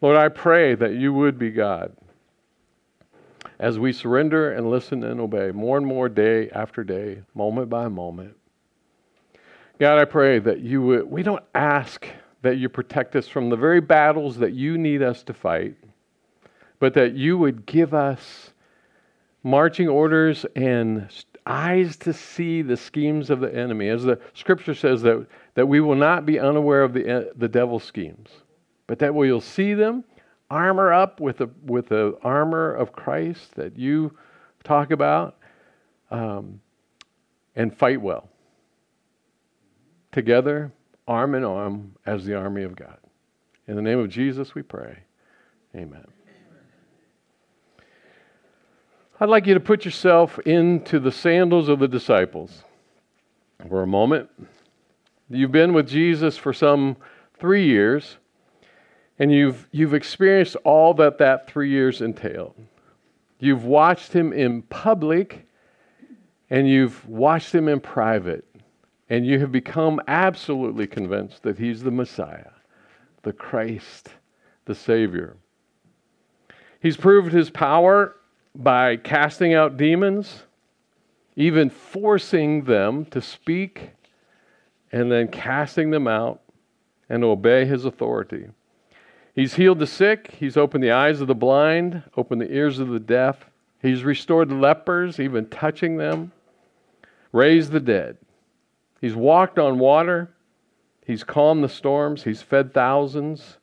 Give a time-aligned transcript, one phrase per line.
[0.00, 1.96] Lord, I pray that you would be God
[3.58, 7.88] as we surrender and listen and obey more and more day after day, moment by
[7.88, 8.36] moment.
[9.78, 12.06] God, I pray that you would, we don't ask
[12.42, 15.74] that you protect us from the very battles that you need us to fight,
[16.78, 18.52] but that you would give us
[19.42, 21.08] marching orders and
[21.46, 23.88] eyes to see the schemes of the enemy.
[23.88, 27.84] As the scripture says, that, that we will not be unaware of the, the devil's
[27.84, 28.28] schemes,
[28.86, 30.04] but that way you'll see them,
[30.50, 34.16] armor up with the, with the armor of Christ that you
[34.64, 35.36] talk about,
[36.10, 36.60] um,
[37.54, 38.28] and fight well.
[40.12, 40.72] Together,
[41.06, 42.98] arm in arm, as the army of God.
[43.68, 44.98] In the name of Jesus, we pray.
[45.74, 46.06] Amen.
[49.18, 52.64] I'd like you to put yourself into the sandals of the disciples
[53.68, 54.28] for a moment.
[55.30, 56.96] You've been with Jesus for some
[57.38, 58.18] three years,
[59.18, 62.54] and you've, you've experienced all that that three years entailed.
[63.38, 65.46] You've watched him in public,
[66.50, 68.44] and you've watched him in private,
[69.08, 72.50] and you have become absolutely convinced that he's the Messiah,
[73.22, 74.10] the Christ,
[74.64, 75.36] the Savior.
[76.80, 78.16] He's proved his power
[78.54, 80.44] by casting out demons,
[81.36, 83.90] even forcing them to speak,
[84.92, 86.40] and then casting them out
[87.08, 88.46] and obey his authority.
[89.36, 92.88] He's healed the sick, he's opened the eyes of the blind, opened the ears of
[92.88, 93.50] the deaf,
[93.82, 96.32] he's restored lepers, even touching them,
[97.32, 98.16] raised the dead.
[98.98, 100.34] He's walked on water,
[101.04, 103.58] he's calmed the storms, he's fed thousands,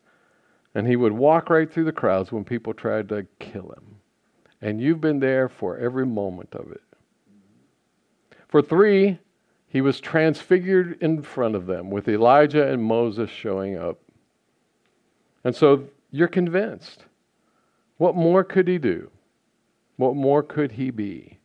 [0.75, 3.95] and he would walk right through the crowds when people tried to kill him.
[4.61, 6.83] And you've been there for every moment of it.
[8.47, 9.17] For three,
[9.65, 13.97] he was transfigured in front of them with Elijah and Moses showing up.
[15.43, 17.05] And so you're convinced.
[17.97, 19.09] What more could he do?
[19.97, 21.39] What more could he be?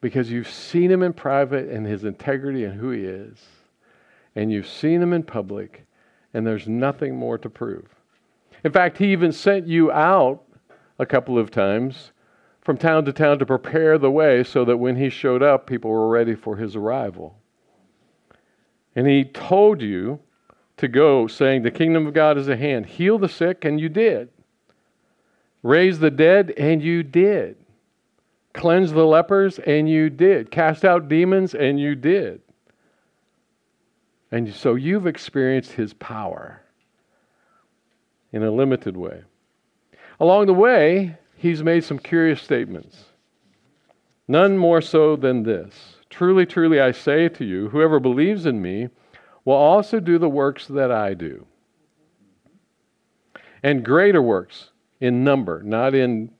[0.00, 3.38] Because you've seen him in private and his integrity and who he is,
[4.34, 5.84] and you've seen him in public,
[6.32, 7.86] and there's nothing more to prove.
[8.64, 10.42] In fact, he even sent you out
[10.98, 12.12] a couple of times
[12.60, 15.90] from town to town to prepare the way so that when he showed up, people
[15.90, 17.38] were ready for his arrival.
[18.94, 20.20] And he told you
[20.80, 22.86] to go, saying, The kingdom of God is at hand.
[22.86, 24.28] Heal the sick, and you did.
[25.62, 27.56] Raise the dead, and you did.
[28.52, 30.50] Cleanse the lepers, and you did.
[30.50, 32.40] Cast out demons, and you did.
[34.32, 36.62] And so you've experienced his power
[38.32, 39.22] in a limited way.
[40.18, 43.04] Along the way, he's made some curious statements.
[44.28, 48.88] None more so than this Truly, truly, I say to you, whoever believes in me
[49.50, 51.44] will also do the works that I do.
[53.64, 56.30] And greater works in number, not in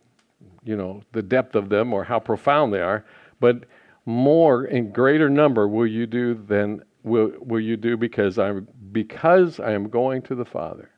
[0.63, 3.05] you know the depth of them or how profound they are,
[3.41, 3.65] but
[4.07, 9.59] more in greater number will you do than will, will you do because I'm because
[9.59, 10.89] I am going to the Father.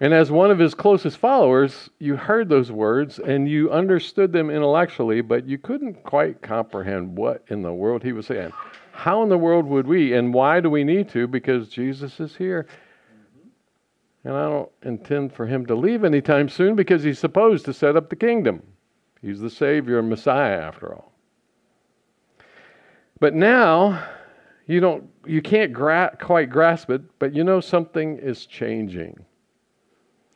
[0.00, 4.50] And as one of his closest followers, you heard those words and you understood them
[4.50, 8.52] intellectually, but you couldn't quite comprehend what in the world he was saying.
[8.98, 11.28] How in the world would we, and why do we need to?
[11.28, 12.66] Because Jesus is here.
[14.24, 17.94] And I don't intend for him to leave anytime soon because he's supposed to set
[17.94, 18.60] up the kingdom.
[19.22, 21.12] He's the Savior and Messiah, after all.
[23.20, 24.04] But now,
[24.66, 29.24] you don't you can't gra- quite grasp it, but you know something is changing.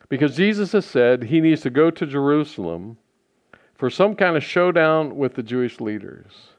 [0.09, 2.97] Because Jesus has said he needs to go to Jerusalem
[3.75, 6.52] for some kind of showdown with the Jewish leaders.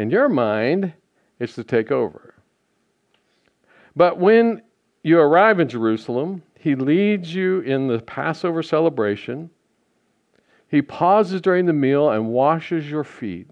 [0.00, 0.94] In your mind,
[1.38, 2.32] it's to take over.
[3.94, 4.62] But when
[5.02, 9.50] you arrive in Jerusalem, he leads you in the Passover celebration.
[10.68, 13.50] He pauses during the meal and washes your feet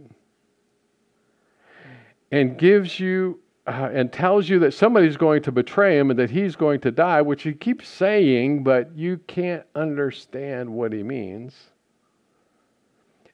[2.33, 6.31] and gives you uh, and tells you that somebody's going to betray him and that
[6.31, 11.73] he's going to die, which he keeps saying, but you can't understand what he means.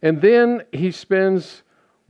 [0.02, 1.62] And then he spends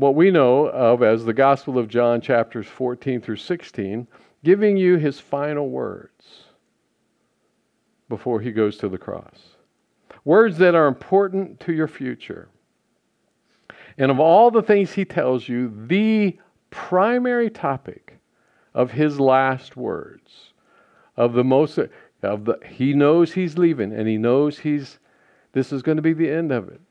[0.04, 4.06] what we know of as the Gospel of John, chapters 14 through 16,
[4.44, 6.42] giving you his final words
[8.10, 9.56] before he goes to the cross.
[10.26, 12.50] Words that are important to your future.
[13.96, 18.18] And of all the things he tells you, the primary topic
[18.74, 20.52] of his last words,
[21.16, 21.78] of the most
[22.22, 24.98] of the he knows he's leaving and he knows he's
[25.52, 26.82] this is going to be the end of it.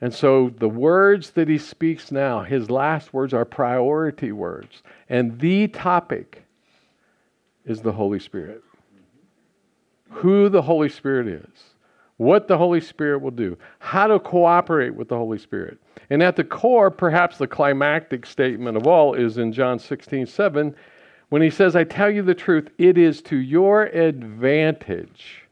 [0.00, 4.82] And so the words that he speaks now, his last words are priority words.
[5.08, 6.44] And the topic
[7.66, 8.62] is the Holy Spirit.
[10.10, 11.74] who the Holy Spirit is,
[12.16, 15.78] what the Holy Spirit will do, how to cooperate with the Holy Spirit.
[16.10, 20.74] And at the core, perhaps the climactic statement of all is in John 16, 7,
[21.28, 25.42] when he says, I tell you the truth, it is to your advantage.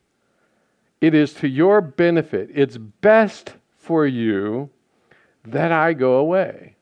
[1.01, 2.51] It is to your benefit.
[2.53, 3.55] It's best
[3.89, 4.69] for you
[5.47, 6.77] that I go away.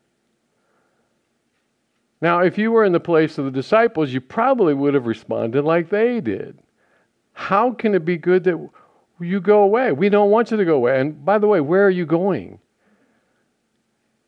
[2.21, 5.65] Now, if you were in the place of the disciples, you probably would have responded
[5.65, 6.59] like they did.
[7.33, 8.59] How can it be good that
[9.21, 9.93] you go away?
[9.93, 11.01] We don't want you to go away.
[11.01, 12.59] And by the way, where are you going?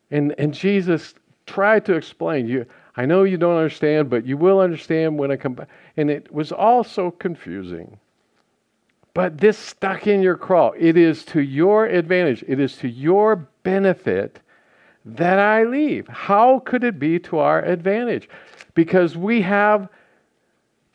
[0.09, 1.15] And, and Jesus
[1.45, 2.65] tried to explain, you,
[2.95, 5.67] I know you don't understand, but you will understand when I come back.
[5.97, 7.99] And it was all so confusing.
[9.13, 10.71] But this stuck in your craw.
[10.77, 14.39] It is to your advantage, it is to your benefit
[15.05, 16.07] that I leave.
[16.07, 18.29] How could it be to our advantage?
[18.75, 19.89] Because we have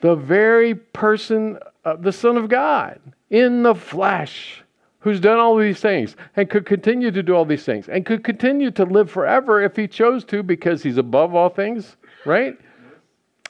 [0.01, 3.01] the very person, uh, the Son of God,
[3.31, 4.63] in the flesh,
[5.05, 8.25] who's done all these things and could continue to do all these things and could
[8.25, 12.59] continue to live forever if he chose to because he's above all things, right?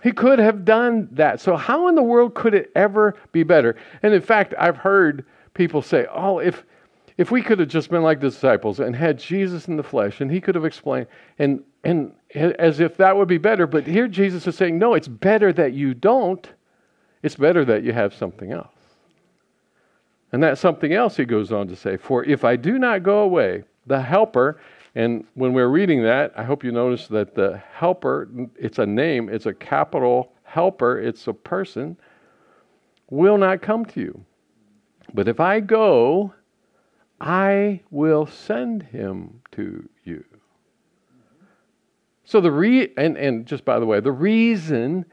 [0.04, 1.40] He could have done that.
[1.40, 3.74] So, how in the world could it ever be better?
[4.02, 5.24] And in fact, I've heard
[5.54, 6.62] people say, oh, if,
[7.16, 10.20] if we could have just been like the disciples and had Jesus in the flesh
[10.20, 11.06] and he could have explained,
[11.38, 13.66] and, and as if that would be better.
[13.66, 16.46] But here Jesus is saying, no, it's better that you don't.
[17.22, 18.76] It's better that you have something else.
[20.32, 23.20] And that something else, he goes on to say, for if I do not go
[23.20, 24.60] away, the helper,
[24.94, 29.28] and when we're reading that, I hope you notice that the helper, it's a name,
[29.28, 31.96] it's a capital helper, it's a person,
[33.10, 34.24] will not come to you.
[35.12, 36.32] But if I go,
[37.20, 40.24] I will send him to you.
[42.24, 45.04] So the re and, and just by the way, the reason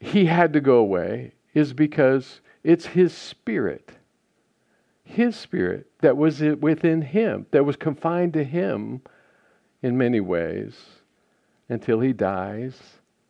[0.00, 3.92] he had to go away is because it's his spirit
[5.10, 9.02] his spirit that was within him, that was confined to him
[9.82, 10.76] in many ways
[11.68, 12.78] until he dies.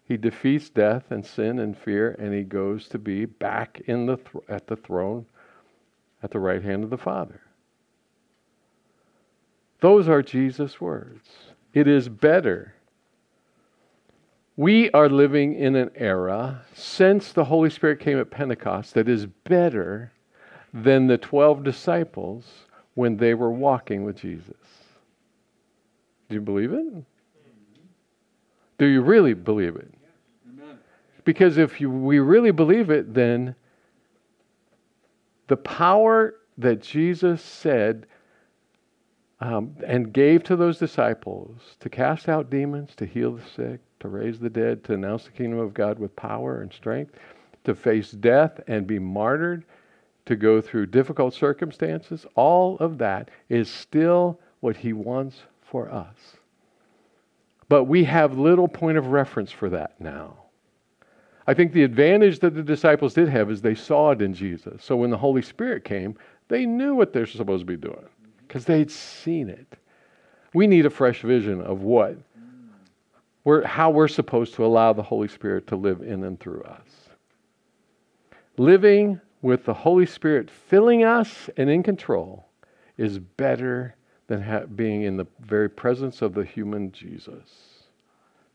[0.04, 4.16] He defeats death and sin and fear, and he goes to be back in the
[4.16, 5.26] th- at the throne
[6.22, 7.40] at the right hand of the Father.
[9.80, 11.28] Those are Jesus' words.
[11.72, 12.74] It is better.
[14.56, 19.24] We are living in an era since the Holy Spirit came at Pentecost that is
[19.24, 20.12] better
[20.72, 22.44] than the 12 disciples
[22.94, 24.54] when they were walking with Jesus.
[26.28, 27.04] Do you believe it?
[28.78, 29.92] Do you really believe it?
[31.24, 33.54] Because if you, we really believe it, then
[35.48, 38.06] the power that Jesus said
[39.40, 44.08] um, and gave to those disciples to cast out demons, to heal the sick, to
[44.08, 47.14] raise the dead, to announce the kingdom of God with power and strength,
[47.64, 49.64] to face death and be martyred,
[50.30, 56.16] to go through difficult circumstances, all of that is still what He wants for us.
[57.68, 60.36] But we have little point of reference for that now.
[61.46, 64.84] I think the advantage that the disciples did have is they saw it in Jesus.
[64.84, 66.16] So when the Holy Spirit came,
[66.46, 68.06] they knew what they're supposed to be doing
[68.46, 69.76] because they'd seen it.
[70.54, 72.16] We need a fresh vision of what,
[73.42, 76.88] we're, how we're supposed to allow the Holy Spirit to live in and through us.
[78.58, 82.46] Living with the Holy Spirit filling us and in control
[82.96, 83.94] is better
[84.26, 87.86] than ha- being in the very presence of the human Jesus.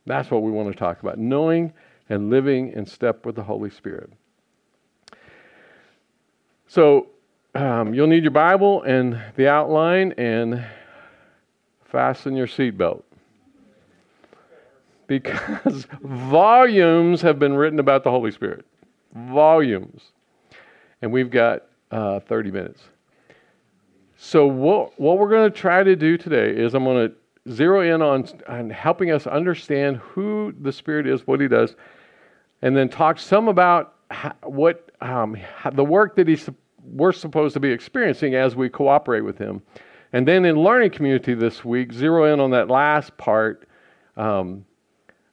[0.06, 1.74] That's what we want to talk about knowing
[2.10, 4.12] and living in step with the Holy Spirit.
[6.68, 7.08] So,
[7.56, 10.64] um, you'll need your Bible and the outline and
[11.86, 13.04] fasten your seatbelt.
[15.08, 18.66] Because volumes have been written about the Holy Spirit.
[19.14, 20.12] Volumes
[21.02, 22.82] and we've got uh, 30 minutes.
[24.18, 27.82] So, what, what we're going to try to do today is I'm going to zero
[27.82, 31.76] in on, on helping us understand who the Spirit is, what He does,
[32.62, 36.50] and then talk some about how, what um, how, the work that he's,
[36.84, 39.62] we're supposed to be experiencing as we cooperate with Him.
[40.14, 43.68] And then in learning community this week, zero in on that last part
[44.16, 44.66] um,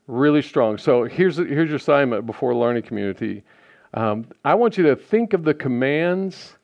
[0.08, 0.76] really strong.
[0.76, 3.44] So, here's, here's your assignment before learning community
[3.94, 6.56] um, I want you to think of the commands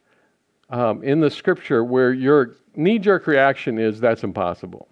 [0.71, 4.89] um, in the scripture where your knee jerk reaction is that's impossible.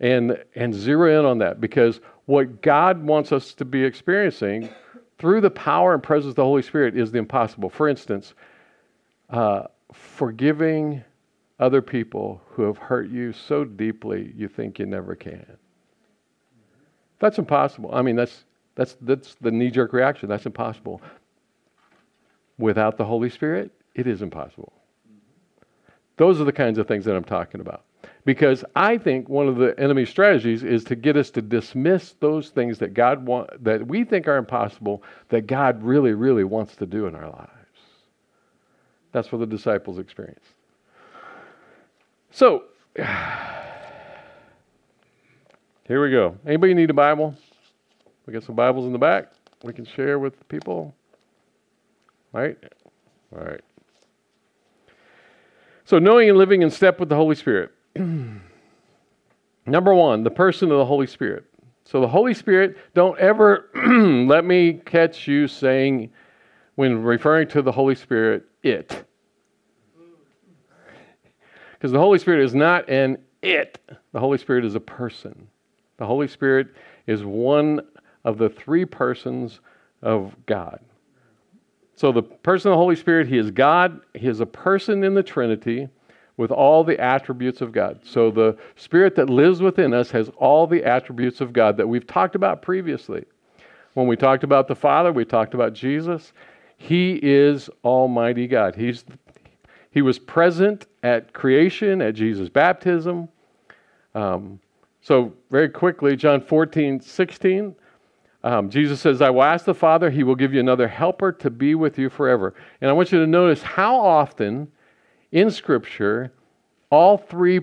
[0.00, 4.68] And, and zero in on that because what God wants us to be experiencing
[5.18, 7.68] through the power and presence of the Holy Spirit is the impossible.
[7.68, 8.34] For instance,
[9.28, 11.04] uh, forgiving
[11.58, 15.44] other people who have hurt you so deeply you think you never can.
[17.18, 17.90] That's impossible.
[17.92, 20.28] I mean, that's That's, that's the knee jerk reaction.
[20.28, 21.02] That's impossible.
[22.58, 24.72] Without the Holy Spirit, it is impossible.
[26.16, 27.84] Those are the kinds of things that I'm talking about.
[28.24, 32.50] Because I think one of the enemy's strategies is to get us to dismiss those
[32.50, 36.86] things that God want that we think are impossible that God really, really wants to
[36.86, 37.50] do in our lives.
[39.12, 40.52] That's what the disciples experienced.
[42.30, 42.64] So
[42.96, 43.06] here
[46.02, 46.36] we go.
[46.46, 47.34] Anybody need a Bible?
[48.26, 49.32] We got some Bibles in the back.
[49.62, 50.94] We can share with people.
[52.32, 52.56] Right?
[53.34, 53.60] All right.
[55.84, 57.72] So knowing and living in step with the Holy Spirit.
[59.66, 61.44] Number one, the person of the Holy Spirit.
[61.84, 66.10] So the Holy Spirit, don't ever let me catch you saying,
[66.76, 69.04] when referring to the Holy Spirit, it.
[71.72, 73.78] Because the Holy Spirit is not an it,
[74.12, 75.48] the Holy Spirit is a person.
[75.96, 76.68] The Holy Spirit
[77.06, 77.80] is one
[78.24, 79.60] of the three persons
[80.02, 80.80] of God.
[81.96, 85.14] So the person of the Holy Spirit, he is God, he is a person in
[85.14, 85.88] the Trinity
[86.36, 88.00] with all the attributes of God.
[88.02, 92.06] So the Spirit that lives within us has all the attributes of God that we've
[92.06, 93.26] talked about previously.
[93.92, 96.32] When we talked about the Father, we talked about Jesus.
[96.78, 98.74] He is Almighty God.
[98.74, 99.04] He's,
[99.90, 103.28] he was present at creation, at Jesus' baptism.
[104.14, 104.60] Um,
[105.02, 107.74] so, very quickly, John 14, 16.
[108.42, 111.50] Um, Jesus says, I will ask the Father, He will give you another helper to
[111.50, 112.54] be with you forever.
[112.80, 114.68] And I want you to notice how often
[115.32, 116.32] in Scripture,
[116.90, 117.60] all three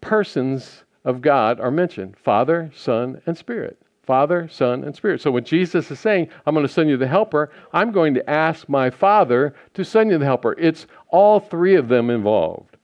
[0.00, 3.78] persons of God are mentioned Father, Son, and Spirit.
[4.08, 5.20] Father, Son, and Spirit.
[5.20, 8.30] So when Jesus is saying, I'm going to send you the helper, I'm going to
[8.30, 10.54] ask my Father to send you the helper.
[10.58, 12.78] It's all three of them involved.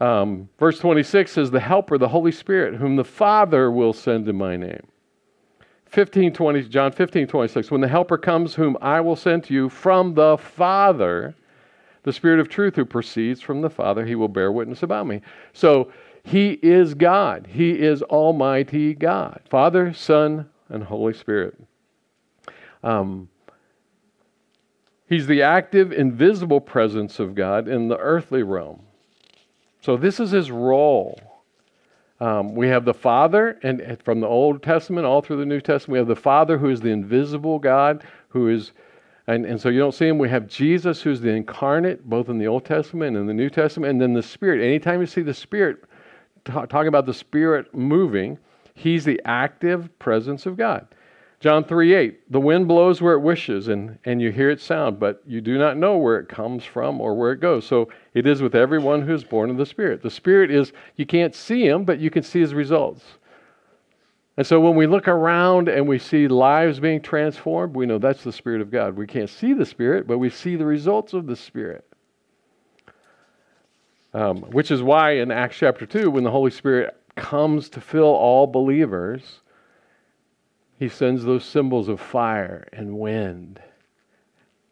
[0.00, 4.34] Um, verse 26 says, The helper, the Holy Spirit, whom the Father will send in
[4.34, 4.88] my name.
[5.88, 7.70] 15, 20, John 15, 26.
[7.70, 11.34] When the helper comes, whom I will send to you from the Father,
[12.02, 15.22] the Spirit of truth who proceeds from the Father, he will bear witness about me.
[15.52, 15.90] So
[16.22, 17.46] he is God.
[17.50, 21.58] He is Almighty God Father, Son, and Holy Spirit.
[22.82, 23.28] Um,
[25.08, 28.82] he's the active, invisible presence of God in the earthly realm.
[29.80, 31.18] So this is his role.
[32.20, 35.92] Um, we have the Father, and from the Old Testament all through the New Testament,
[35.92, 38.72] we have the Father who is the invisible God, who is
[39.28, 40.16] and, and so you don't see him.
[40.16, 43.50] We have Jesus, who's the incarnate, both in the Old Testament and in the New
[43.50, 44.64] Testament, and then the Spirit.
[44.64, 45.84] Anytime you see the Spirit,
[46.46, 48.38] talking about the Spirit moving,
[48.72, 50.86] he's the active presence of God.
[51.40, 54.98] John 3 8, the wind blows where it wishes, and, and you hear its sound,
[54.98, 57.64] but you do not know where it comes from or where it goes.
[57.64, 60.02] So it is with everyone who is born of the Spirit.
[60.02, 63.04] The Spirit is, you can't see him, but you can see his results.
[64.36, 68.24] And so when we look around and we see lives being transformed, we know that's
[68.24, 68.96] the Spirit of God.
[68.96, 71.84] We can't see the Spirit, but we see the results of the Spirit.
[74.12, 78.04] Um, which is why in Acts chapter 2, when the Holy Spirit comes to fill
[78.04, 79.40] all believers,
[80.78, 83.60] he sends those symbols of fire and wind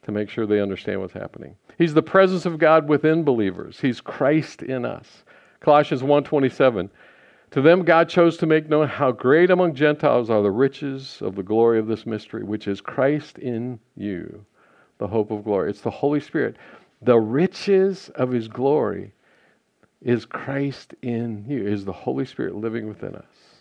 [0.02, 1.56] to make sure they understand what's happening.
[1.78, 3.80] He's the presence of God within believers.
[3.80, 5.24] He's Christ in us.
[5.60, 6.90] Colossians 1:27
[7.52, 11.36] to them, God chose to make known how great among Gentiles are the riches of
[11.36, 14.44] the glory of this mystery, which is Christ in you,
[14.98, 15.70] the hope of glory.
[15.70, 16.56] It's the Holy Spirit.
[17.02, 19.12] The riches of his glory
[20.02, 23.55] is Christ in you, is the Holy Spirit living within us.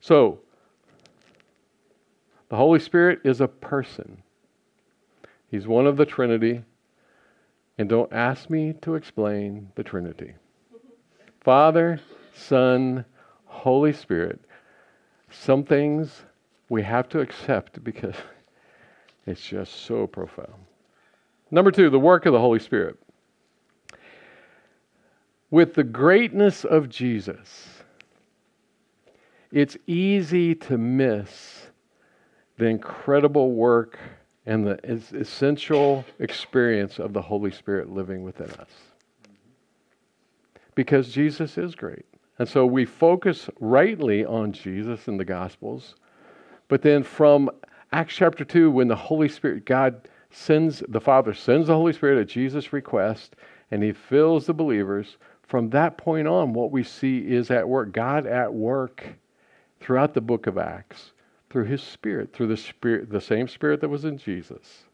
[0.00, 0.40] So,
[2.48, 4.22] the Holy Spirit is a person.
[5.50, 6.62] He's one of the Trinity.
[7.78, 10.34] And don't ask me to explain the Trinity.
[11.40, 12.00] Father,
[12.34, 13.04] Son,
[13.46, 14.40] Holy Spirit.
[15.30, 16.22] Some things
[16.68, 18.14] we have to accept because
[19.26, 20.64] it's just so profound.
[21.50, 22.98] Number two, the work of the Holy Spirit.
[25.50, 27.77] With the greatness of Jesus,
[29.52, 31.68] it's easy to miss
[32.58, 33.98] the incredible work
[34.46, 38.70] and the essential experience of the Holy Spirit living within us
[40.74, 42.06] because Jesus is great.
[42.38, 45.96] And so we focus rightly on Jesus in the Gospels.
[46.68, 47.50] But then from
[47.90, 52.20] Acts chapter 2, when the Holy Spirit, God sends, the Father sends the Holy Spirit
[52.20, 53.34] at Jesus' request,
[53.72, 55.16] and he fills the believers,
[55.48, 59.04] from that point on, what we see is at work, God at work
[59.80, 61.12] throughout the book of Acts,
[61.50, 64.84] through his Spirit, through the Spirit, the same Spirit that was in Jesus.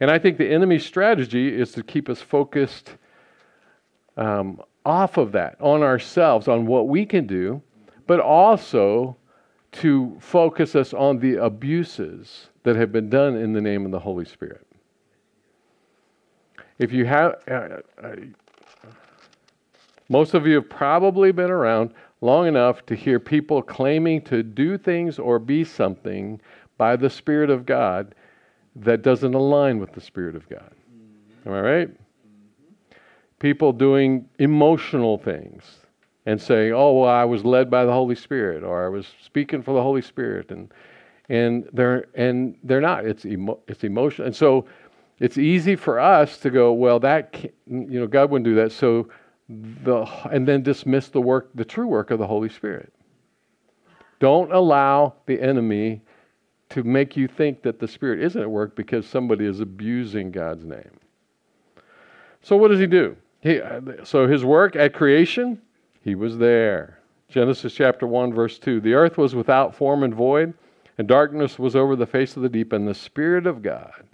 [0.00, 2.96] And I think the enemy's strategy is to keep us focused
[4.16, 7.62] um, off of that, on ourselves, on what we can do,
[8.06, 9.16] but also
[9.72, 13.98] to focus us on the abuses that have been done in the name of the
[13.98, 14.66] Holy Spirit.
[16.78, 18.16] If you have, uh, uh,
[20.08, 21.92] most of you have probably been around
[22.26, 26.40] long enough to hear people claiming to do things or be something
[26.76, 28.14] by the Spirit of God
[28.74, 30.72] that doesn't align with the Spirit of God.
[31.46, 31.90] Am I right?
[33.38, 35.86] People doing emotional things
[36.26, 39.62] and saying, "Oh, well, I was led by the Holy Spirit," or "I was speaking
[39.62, 40.72] for the Holy Spirit," and
[41.28, 43.06] and they're and they're not.
[43.06, 44.66] It's emo- it's emotion, and so
[45.20, 47.34] it's easy for us to go, "Well, that
[47.66, 49.08] you know, God wouldn't do that." So
[49.48, 52.92] the and then dismiss the work, the true work of the Holy Spirit.
[54.18, 56.00] Don't allow the enemy
[56.70, 60.64] to make you think that the Spirit isn't at work because somebody is abusing God's
[60.64, 60.90] name.
[62.42, 63.16] So, what does he do?
[63.40, 63.60] He,
[64.04, 65.60] so, his work at creation,
[66.02, 66.98] he was there.
[67.28, 70.54] Genesis chapter 1, verse 2 The earth was without form and void,
[70.98, 74.04] and darkness was over the face of the deep, and the Spirit of God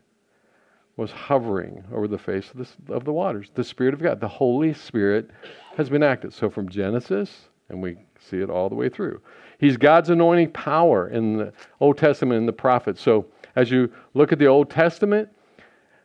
[0.96, 3.50] was hovering over the face of, of the waters.
[3.54, 5.30] The Spirit of God, the Holy Spirit,
[5.76, 6.34] has been active.
[6.34, 9.20] So, from Genesis, and we see it all the way through.
[9.58, 13.00] He's God's anointing power in the Old Testament and the prophets.
[13.00, 15.28] So, as you look at the Old Testament,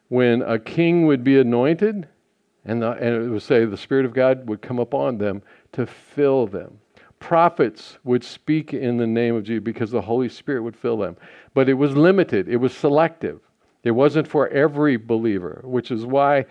[0.09, 2.07] when a king would be anointed,
[2.65, 5.41] and, the, and it would say the Spirit of God would come upon them
[5.73, 6.79] to fill them.
[7.19, 11.17] Prophets would speak in the name of Jesus because the Holy Spirit would fill them.
[11.53, 13.39] But it was limited, it was selective.
[13.83, 16.45] It wasn't for every believer, which is why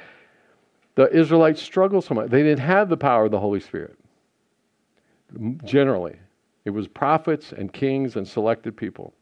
[0.95, 2.31] the Israelites struggled so much.
[2.31, 3.97] They didn't have the power of the Holy Spirit,
[5.65, 6.17] generally.
[6.65, 9.15] It was prophets and kings and selected people.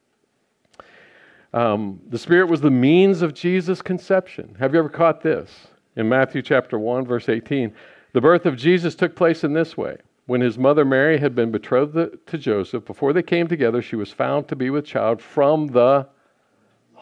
[1.53, 4.57] Um, the Spirit was the means of Jesus' conception.
[4.59, 5.69] Have you ever caught this?
[5.97, 7.73] In Matthew chapter 1, verse 18,
[8.13, 9.97] the birth of Jesus took place in this way.
[10.27, 14.11] When his mother Mary had been betrothed to Joseph, before they came together, she was
[14.11, 16.09] found to be with child from the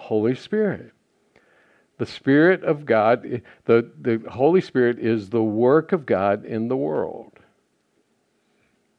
[0.02, 0.92] Holy Spirit.
[1.99, 6.76] The Spirit of God, the, the Holy Spirit is the work of God in the
[6.76, 7.38] world.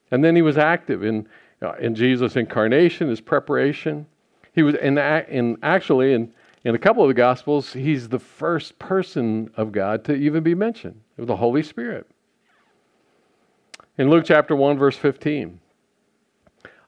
[0.09, 1.27] And then he was active in,
[1.61, 4.05] uh, in Jesus' incarnation, his preparation.
[4.53, 6.31] He was, in, in actually, in,
[6.63, 10.55] in a couple of the Gospels, he's the first person of God to even be
[10.55, 12.09] mentioned, It was the Holy Spirit.
[13.97, 15.59] In Luke chapter 1, verse 15.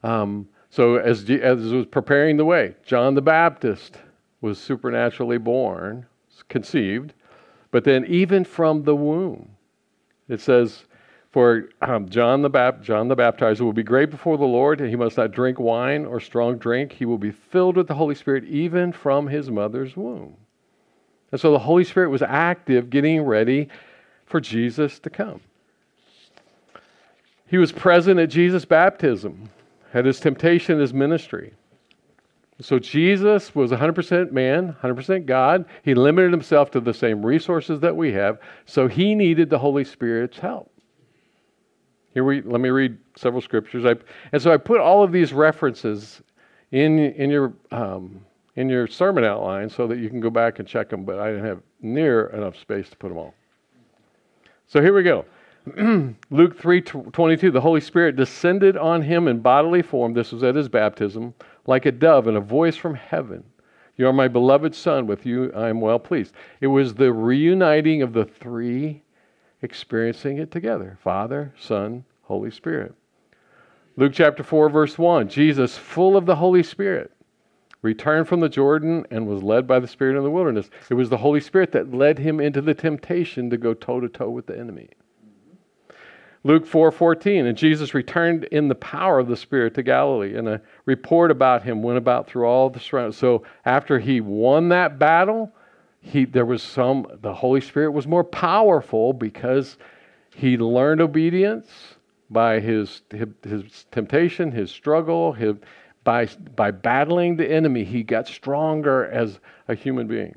[0.03, 3.97] Um, so, as, as was preparing the way, John the Baptist
[4.45, 6.05] was supernaturally born,
[6.49, 7.13] conceived,
[7.71, 9.49] but then even from the womb,
[10.29, 10.85] it says,
[11.31, 14.89] for um, John the Bap- John the Baptizer will be great before the Lord, and
[14.89, 16.93] he must not drink wine or strong drink.
[16.93, 20.37] He will be filled with the Holy Spirit even from his mother's womb.
[21.31, 23.67] And so the Holy Spirit was active, getting ready
[24.27, 25.41] for Jesus to come.
[27.47, 29.49] He was present at Jesus' baptism,
[29.93, 31.53] at his temptation, his ministry.
[32.61, 35.65] So Jesus was 100% man, 100% God.
[35.83, 39.83] He limited himself to the same resources that we have, so he needed the Holy
[39.83, 40.71] Spirit's help.
[42.13, 43.83] Here we let me read several scriptures.
[43.85, 43.95] I,
[44.31, 46.21] and so I put all of these references
[46.71, 50.67] in in your um, in your sermon outline so that you can go back and
[50.67, 51.03] check them.
[51.03, 53.33] But I didn't have near enough space to put them all.
[54.67, 55.25] So here we go.
[56.29, 60.13] Luke 3 22, the Holy Spirit descended on him in bodily form.
[60.13, 61.33] This was at his baptism
[61.67, 63.43] like a dove and a voice from heaven.
[63.97, 66.33] You are my beloved Son, with you I am well pleased.
[66.59, 69.03] It was the reuniting of the three
[69.61, 72.93] experiencing it together Father, Son, Holy Spirit.
[73.97, 77.11] Luke chapter 4, verse 1 Jesus, full of the Holy Spirit,
[77.81, 80.69] returned from the Jordan and was led by the Spirit in the wilderness.
[80.89, 84.09] It was the Holy Spirit that led him into the temptation to go toe to
[84.09, 84.89] toe with the enemy.
[86.45, 90.61] Luke 4:14 and Jesus returned in the power of the Spirit to Galilee and a
[90.85, 93.17] report about him went about through all the surroundings.
[93.17, 95.51] So after he won that battle,
[95.99, 99.77] he there was some the Holy Spirit was more powerful because
[100.35, 101.95] he learned obedience
[102.29, 105.55] by his his, his temptation, his struggle, his,
[106.03, 110.35] by by battling the enemy, he got stronger as a human being.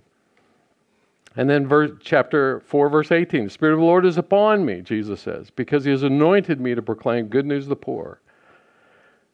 [1.39, 4.81] And then verse, chapter 4, verse 18 The Spirit of the Lord is upon me,
[4.81, 8.21] Jesus says, because he has anointed me to proclaim good news to the poor.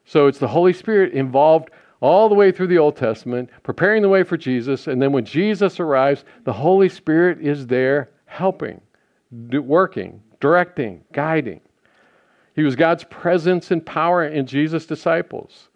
[0.04, 1.70] So it's the Holy Spirit involved
[2.02, 4.86] all the way through the Old Testament, preparing the way for Jesus.
[4.86, 8.82] And then when Jesus arrives, the Holy Spirit is there helping,
[9.32, 11.62] working, directing, guiding.
[12.54, 15.70] He was God's presence and power in Jesus' disciples.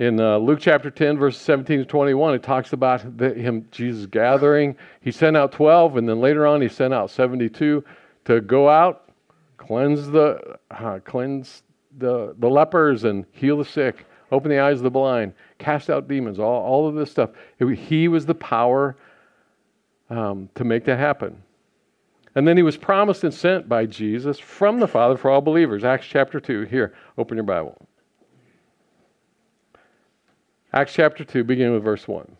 [0.00, 4.06] In uh, Luke chapter 10, verses 17 to 21, it talks about the, him, Jesus
[4.06, 4.76] gathering.
[5.00, 7.84] He sent out 12, and then later on, he sent out 72
[8.24, 9.10] to go out,
[9.56, 11.62] cleanse the, uh, cleanse
[11.98, 16.08] the, the lepers, and heal the sick open the eyes of the blind, cast out
[16.08, 17.30] demons, all, all of this stuff.
[17.58, 18.96] It, he was the power
[20.10, 21.42] um, to make that happen.
[22.34, 25.84] And then he was promised and sent by Jesus from the Father for all believers.
[25.84, 26.62] Acts chapter 2.
[26.62, 27.76] Here, open your Bible.
[30.74, 32.36] Acts chapter 2, beginning with verse 1.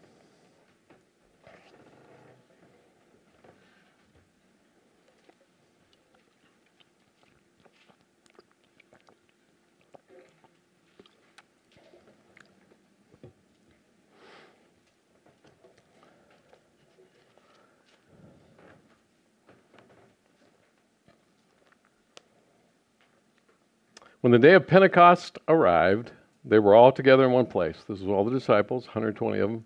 [24.22, 26.10] When the day of Pentecost arrived,
[26.44, 27.76] they were all together in one place.
[27.88, 29.64] This was all the disciples, 120 of them.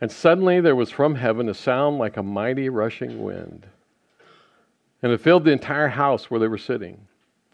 [0.00, 3.66] And suddenly there was from heaven a sound like a mighty rushing wind.
[5.02, 7.06] And it filled the entire house where they were sitting.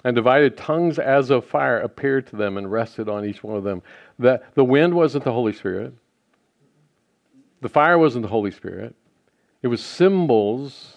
[0.04, 3.64] And divided tongues as of fire appeared to them and rested on each one of
[3.64, 3.82] them.
[4.18, 5.92] The, the wind wasn't the Holy Spirit,
[7.60, 8.94] the fire wasn't the Holy Spirit.
[9.62, 10.96] It was symbols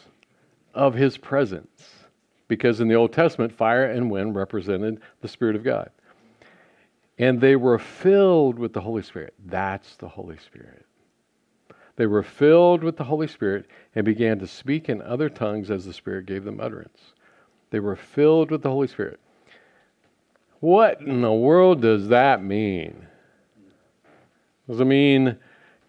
[0.73, 2.05] of his presence
[2.47, 5.89] because in the Old Testament, fire and wind represented the Spirit of God.
[7.19, 9.33] And they were filled with the Holy Spirit.
[9.45, 10.85] That's the Holy Spirit.
[11.95, 15.85] They were filled with the Holy Spirit and began to speak in other tongues as
[15.85, 17.13] the Spirit gave them utterance.
[17.69, 19.19] They were filled with the Holy Spirit.
[20.59, 23.05] What in the world does that mean?
[24.67, 25.37] Does it mean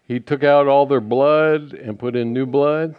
[0.07, 2.95] he took out all their blood and put in new blood?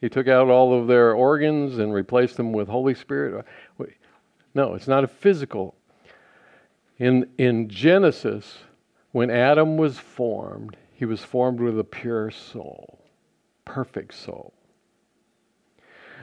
[0.00, 3.46] He took out all of their organs and replaced them with Holy Spirit.
[4.54, 5.74] No, it's not a physical.
[6.98, 8.58] In, in Genesis,
[9.12, 13.00] when Adam was formed, he was formed with a pure soul,
[13.64, 14.54] perfect soul.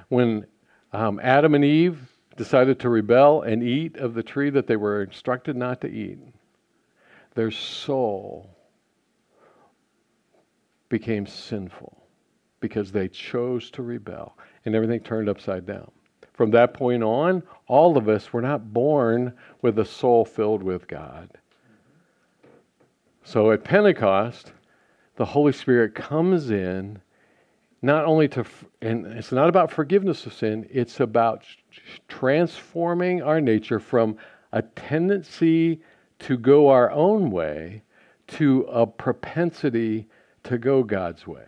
[0.07, 0.45] When
[0.93, 5.03] um, Adam and Eve decided to rebel and eat of the tree that they were
[5.03, 6.19] instructed not to eat,
[7.35, 8.49] their soul
[10.89, 12.03] became sinful
[12.59, 15.91] because they chose to rebel and everything turned upside down.
[16.41, 20.87] From that point on, all of us were not born with a soul filled with
[20.87, 21.29] God.
[23.23, 24.51] So at Pentecost,
[25.17, 26.99] the Holy Spirit comes in
[27.83, 28.43] not only to,
[28.81, 31.43] and it's not about forgiveness of sin, it's about
[32.07, 34.17] transforming our nature from
[34.51, 35.79] a tendency
[36.21, 37.83] to go our own way
[38.29, 40.07] to a propensity
[40.45, 41.45] to go God's way.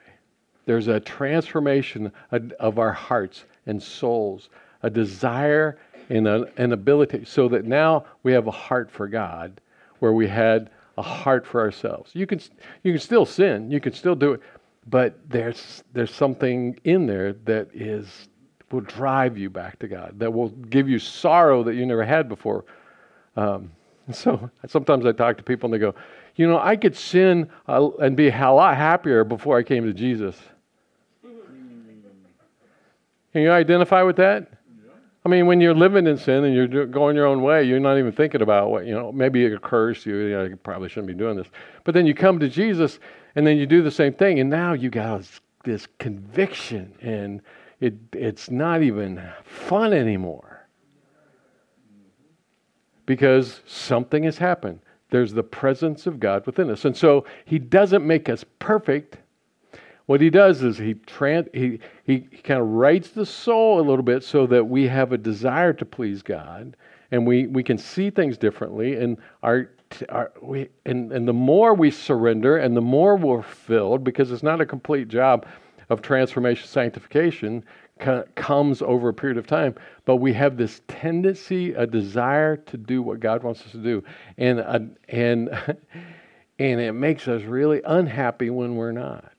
[0.67, 2.11] There's a transformation
[2.59, 4.49] of our hearts and souls,
[4.83, 5.77] a desire
[6.09, 9.59] and an ability, so that now we have a heart for God
[9.99, 12.11] where we had a heart for ourselves.
[12.13, 12.39] You can,
[12.83, 14.41] you can still sin, you can still do it,
[14.87, 18.27] but there's, there's something in there that is
[18.73, 22.27] will drive you back to God, that will give you sorrow that you never had
[22.27, 22.65] before.
[23.37, 23.71] Um,
[24.11, 25.95] so sometimes I talk to people and they go,
[26.35, 29.93] you know, I could sin uh, and be a lot happier before I came to
[29.93, 30.35] Jesus.
[33.31, 34.52] Can you identify with that?
[35.25, 37.97] I mean, when you're living in sin and you're going your own way, you're not
[37.97, 41.07] even thinking about what, you know, maybe it occurs to you, you, know, probably shouldn't
[41.07, 41.47] be doing this.
[41.85, 42.99] But then you come to Jesus
[43.35, 45.23] and then you do the same thing, and now you got
[45.63, 47.41] this conviction, and
[47.79, 50.67] it, it's not even fun anymore
[53.05, 54.79] because something has happened.
[55.09, 56.85] There's the presence of God within us.
[56.85, 59.17] And so He doesn't make us perfect,
[60.05, 63.83] what he does is he, tran- he, he, he kind of rights the soul a
[63.83, 66.75] little bit so that we have a desire to please God
[67.11, 68.95] and we, we can see things differently.
[68.95, 69.69] And, our,
[70.09, 74.43] our, we, and, and the more we surrender and the more we're filled, because it's
[74.43, 75.45] not a complete job
[75.89, 77.63] of transformation, sanctification,
[78.35, 83.01] comes over a period of time, but we have this tendency, a desire to do
[83.01, 84.03] what God wants us to do,
[84.37, 85.49] and uh, and
[86.59, 89.32] and it makes us really unhappy when we're not.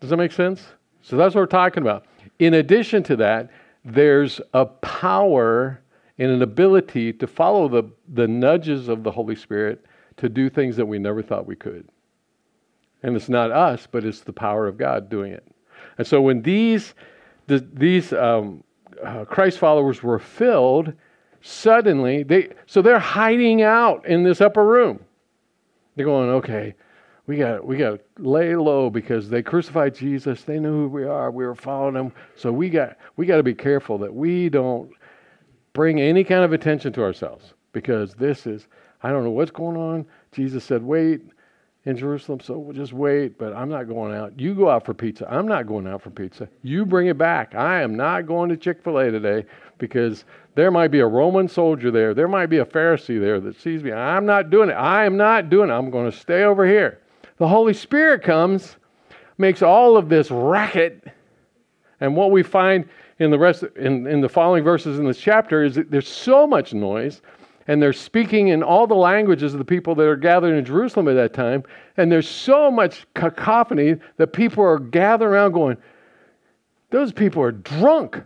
[0.00, 0.62] Does that make sense?
[1.02, 2.06] So that's what we're talking about.
[2.38, 3.50] In addition to that,
[3.84, 5.80] there's a power
[6.18, 9.84] and an ability to follow the, the nudges of the Holy Spirit
[10.16, 11.88] to do things that we never thought we could.
[13.02, 15.46] And it's not us, but it's the power of God doing it.
[15.96, 16.94] And so when these,
[17.46, 18.64] the, these um,
[19.04, 20.92] uh, Christ followers were filled,
[21.40, 25.00] suddenly they so they're hiding out in this upper room.
[25.94, 26.74] They're going, okay,
[27.28, 30.42] we got we got to lay low because they crucified Jesus.
[30.44, 31.30] They knew who we are.
[31.30, 32.12] We were following them.
[32.34, 34.90] So we got we got to be careful that we don't
[35.74, 38.66] bring any kind of attention to ourselves because this is
[39.02, 40.06] I don't know what's going on.
[40.32, 41.20] Jesus said, "Wait."
[41.84, 44.38] in Jerusalem, so we'll just wait, but I'm not going out.
[44.38, 45.26] You go out for pizza.
[45.32, 46.46] I'm not going out for pizza.
[46.62, 47.54] You bring it back.
[47.54, 49.46] I am not going to Chick fil A today
[49.78, 52.12] because there might be a Roman soldier there.
[52.12, 53.92] There might be a Pharisee there that sees me.
[53.92, 54.74] I'm not doing it.
[54.74, 55.72] I am not doing it.
[55.72, 57.00] I'm going to stay over here.
[57.38, 58.76] The Holy Spirit comes,
[59.38, 61.04] makes all of this racket,
[62.00, 65.64] and what we find in the rest in, in the following verses in this chapter
[65.64, 67.22] is that there's so much noise
[67.66, 71.06] and they're speaking in all the languages of the people that are gathered in Jerusalem
[71.08, 71.64] at that time.
[71.96, 75.76] And there's so much cacophony that people are gathering around going,
[76.90, 78.22] Those people are drunk.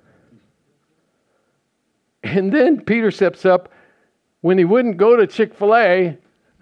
[2.23, 3.71] And then Peter steps up
[4.43, 6.17] when he wouldn't go to Chick fil A,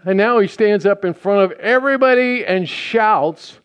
[0.04, 3.60] and now he stands up in front of everybody and shouts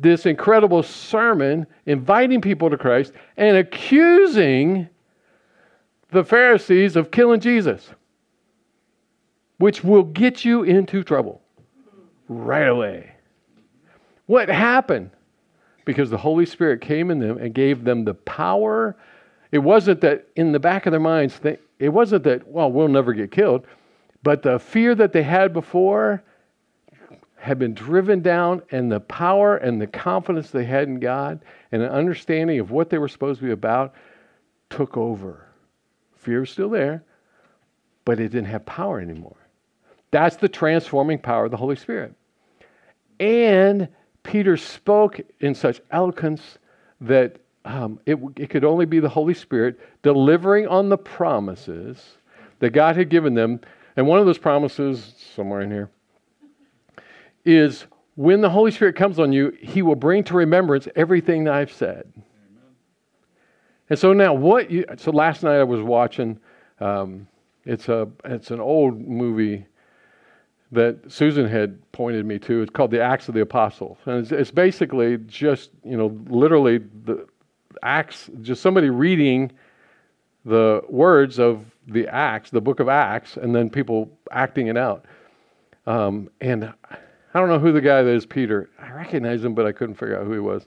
[0.00, 4.88] this incredible sermon, inviting people to Christ and accusing
[6.10, 7.90] the Pharisees of killing Jesus
[9.58, 11.42] which will get you into trouble
[12.28, 13.12] right away.
[14.26, 15.10] What happened?
[15.84, 18.96] Because the Holy Spirit came in them and gave them the power.
[19.52, 21.40] It wasn't that in the back of their minds,
[21.78, 23.66] it wasn't that, well, we'll never get killed,
[24.22, 26.22] but the fear that they had before
[27.36, 31.82] had been driven down, and the power and the confidence they had in God and
[31.82, 33.94] an understanding of what they were supposed to be about
[34.70, 35.46] took over.
[36.16, 37.04] Fear was still there,
[38.04, 39.36] but it didn't have power anymore.
[40.10, 42.14] That's the transforming power of the Holy Spirit.
[43.20, 43.88] And
[44.22, 46.58] Peter spoke in such eloquence
[47.00, 52.02] that um, it, it could only be the Holy Spirit delivering on the promises
[52.58, 53.60] that God had given them.
[53.98, 55.90] And one of those promises, somewhere in here,
[57.44, 61.54] is when the Holy Spirit comes on you, He will bring to remembrance everything that
[61.54, 62.04] I've said.
[62.16, 62.76] Amen.
[63.90, 66.38] And so now, what you, so last night I was watching,
[66.78, 67.26] um,
[67.64, 69.66] it's, a, it's an old movie
[70.70, 72.62] that Susan had pointed me to.
[72.62, 76.78] It's called the Acts of the Apostles, and it's, it's basically just you know literally
[77.04, 77.26] the
[77.82, 79.50] Acts, just somebody reading
[80.44, 85.04] the words of the Acts, the book of Acts, and then people acting it out.
[85.86, 86.64] Um, and
[87.34, 88.70] I don't know who the guy that is Peter.
[88.78, 90.66] I recognize him, but I couldn't figure out who he was.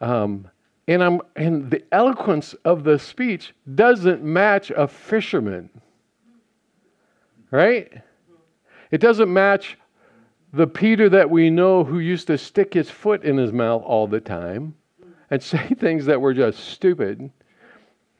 [0.00, 0.48] Um,
[0.88, 5.70] and I'm and the eloquence of the speech doesn't match a fisherman,
[7.50, 7.92] right?
[8.90, 9.78] It doesn't match
[10.52, 14.08] the Peter that we know who used to stick his foot in his mouth all
[14.08, 14.74] the time
[15.30, 17.30] and say things that were just stupid,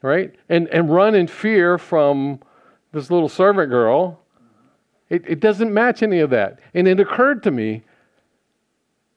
[0.02, 0.34] right?
[0.48, 2.40] And, and run in fear from
[2.92, 4.20] this little servant girl.
[5.08, 6.60] It, it doesn't match any of that.
[6.74, 7.82] And it occurred to me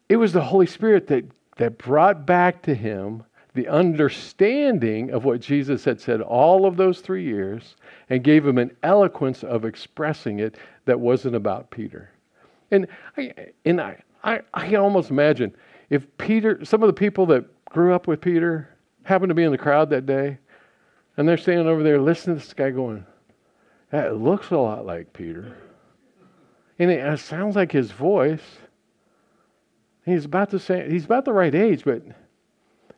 [0.10, 1.26] it was the Holy Spirit that,
[1.58, 3.24] that brought back to him
[3.56, 7.76] the understanding of what Jesus had said all of those three years
[8.10, 12.10] and gave him an eloquence of expressing it that wasn't about Peter.
[12.72, 13.34] And I,
[13.66, 15.56] and I, I, I can almost imagine
[15.90, 18.70] if Peter, some of the people that grew up with Peter
[19.04, 20.40] happened to be in the crowd that day,
[21.18, 23.06] and they're standing over there listening to this guy going,
[23.92, 25.56] that looks a lot like Peter.
[26.80, 28.42] And it, it sounds like his voice.
[30.06, 32.04] He's about the same, he's about the right age, but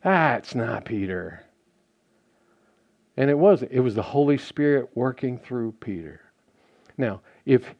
[0.04, 1.44] that's not Peter.
[3.18, 3.72] And it wasn't.
[3.72, 6.22] It was the Holy Spirit working through Peter.
[6.98, 7.76] Now, if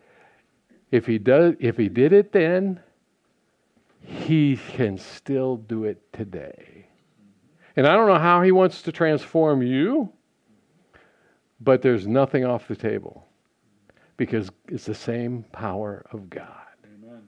[0.92, 2.80] if he does if he did it then,
[4.02, 6.88] he can still do it today.
[7.76, 10.12] And I don't know how he wants to transform you,
[11.62, 13.28] but there's nothing off the table
[14.18, 16.50] because it's the same power of God.
[16.84, 17.28] Amen.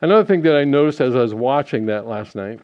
[0.00, 2.60] Another thing that I noticed as I was watching that last night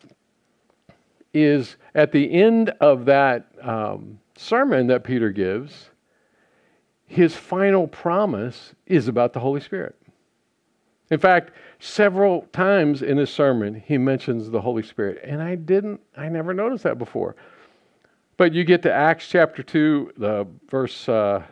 [1.35, 5.91] is at the end of that um, sermon that Peter gives,
[7.07, 9.96] his final promise is about the Holy Spirit.
[11.11, 15.21] In fact, several times in his sermon, he mentions the Holy Spirit.
[15.25, 17.37] And I didn't, I never noticed that before.
[18.37, 21.43] But you get to Acts chapter 2, the verse, uh,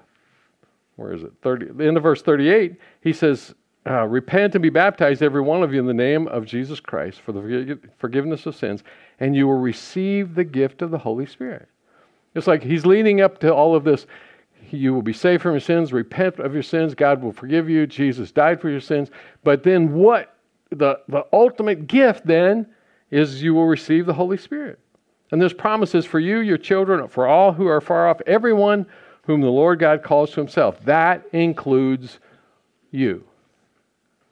[0.97, 1.33] where is it?
[1.43, 3.55] 30, in the verse 38, he says,
[3.87, 7.21] uh, Repent and be baptized, every one of you, in the name of Jesus Christ
[7.21, 8.83] for the forgiveness of sins,
[9.21, 11.69] and you will receive the gift of the Holy Spirit.
[12.35, 14.07] It's like he's leading up to all of this.
[14.74, 17.87] You will be saved from your sins, repent of your sins, God will forgive you,
[17.87, 19.10] Jesus died for your sins.
[19.42, 20.37] But then what
[20.70, 22.66] the, the ultimate gift then
[23.10, 24.78] is you will receive the Holy Spirit.
[25.30, 28.87] And there's promises for you, your children, for all who are far off, everyone
[29.22, 30.82] whom the Lord God calls to himself.
[30.84, 32.18] That includes
[32.90, 33.24] you.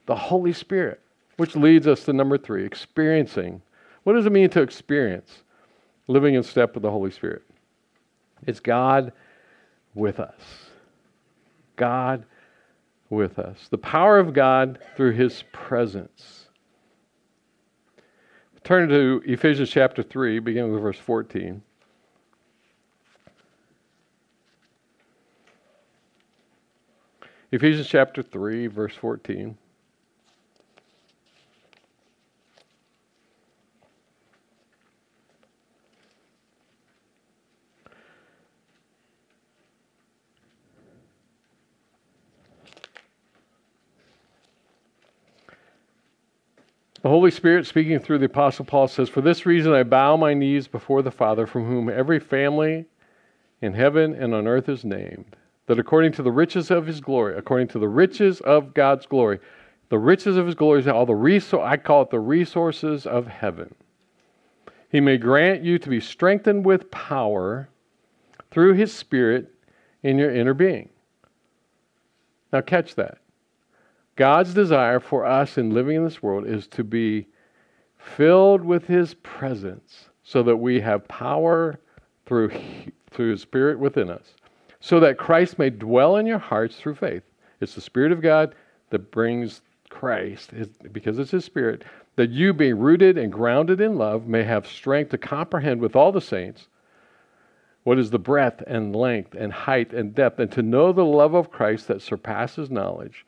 [0.07, 1.01] The Holy Spirit,
[1.37, 3.63] which leads us to number three, experiencing.
[4.05, 5.43] What does it mean to experience
[6.09, 7.43] living in step with the Holy Spirit?
[8.47, 9.13] It's God
[9.95, 10.41] with us.
[11.77, 12.25] God
[13.11, 13.69] with us.
[13.69, 16.47] The power of God through his presence.
[18.65, 21.63] Turn to Ephesians chapter 3, beginning with verse 14.
[27.51, 29.59] Ephesians chapter 3, verse 14.
[47.03, 50.35] The Holy Spirit, speaking through the Apostle Paul, says, For this reason I bow my
[50.35, 52.87] knees before the Father, from whom every family
[53.61, 55.37] in heaven and on earth is named,
[55.67, 59.41] that according to the riches of his glory, according to the riches of God's glory,
[59.89, 63.27] the riches of his glory is all the resource, I call it the resources of
[63.27, 63.75] heaven.
[64.89, 67.69] He may grant you to be strengthened with power
[68.53, 69.53] through his Spirit
[70.05, 70.89] in your inner being.
[72.53, 73.19] Now, catch that.
[74.17, 77.27] God's desire for us in living in this world is to be
[77.97, 81.81] filled with His presence so that we have power
[82.27, 82.51] through,
[83.11, 84.35] through His Spirit within us,
[84.81, 87.23] so that Christ may dwell in your hearts through faith.
[87.61, 88.55] It's the Spirit of God
[88.91, 90.53] that brings Christ,
[90.93, 91.85] because it's His Spirit,
[92.17, 96.13] that you, being rooted and grounded in love, may have strength to comprehend with all
[96.13, 96.69] the saints
[97.85, 101.35] what is the breadth and length and height and depth, and to know the love
[101.35, 103.25] of Christ that surpasses knowledge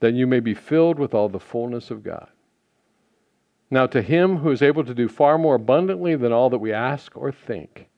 [0.00, 2.28] that you may be filled with all the fullness of God.
[3.70, 6.72] Now, to him who is able to do far more abundantly than all that we
[6.72, 7.88] ask or think,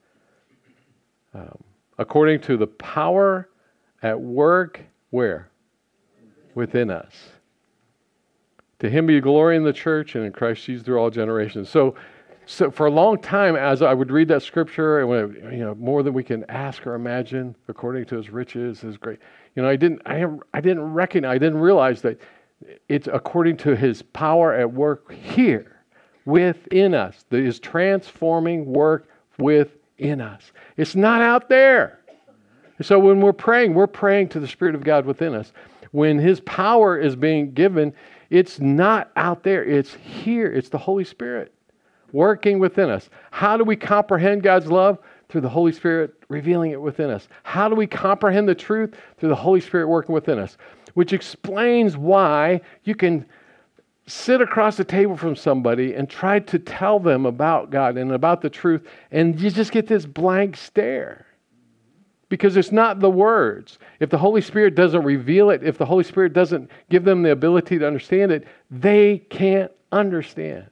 [1.34, 1.62] um,
[1.98, 3.48] according to the power
[4.02, 4.80] at work,
[5.10, 5.50] where?
[6.54, 7.12] Within us.
[8.78, 11.68] To him be glory in the church and in Christ Jesus through all generations.
[11.68, 11.94] So,
[12.46, 15.00] so for a long time, as I would read that scripture,
[15.50, 19.18] you know, more than we can ask or imagine, according to His riches, His great,
[19.56, 22.20] you know, I didn't, I, I didn't recognize, I didn't realize that
[22.88, 25.80] it's according to His power at work here,
[26.26, 30.52] within us, that His transforming work within us.
[30.76, 32.00] It's not out there.
[32.82, 35.52] So when we're praying, we're praying to the Spirit of God within us.
[35.92, 37.94] When His power is being given,
[38.28, 39.64] it's not out there.
[39.64, 40.52] It's here.
[40.52, 41.54] It's the Holy Spirit
[42.12, 43.08] working within us.
[43.30, 44.98] How do we comprehend God's love?
[45.28, 47.28] Through the Holy Spirit revealing it within us.
[47.42, 48.94] How do we comprehend the truth?
[49.18, 50.56] Through the Holy Spirit working within us.
[50.94, 53.26] Which explains why you can
[54.06, 58.40] sit across the table from somebody and try to tell them about God and about
[58.40, 61.26] the truth, and you just get this blank stare.
[62.28, 63.78] Because it's not the words.
[64.00, 67.30] If the Holy Spirit doesn't reveal it, if the Holy Spirit doesn't give them the
[67.30, 70.66] ability to understand it, they can't understand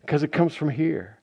[0.00, 1.15] because it comes from here.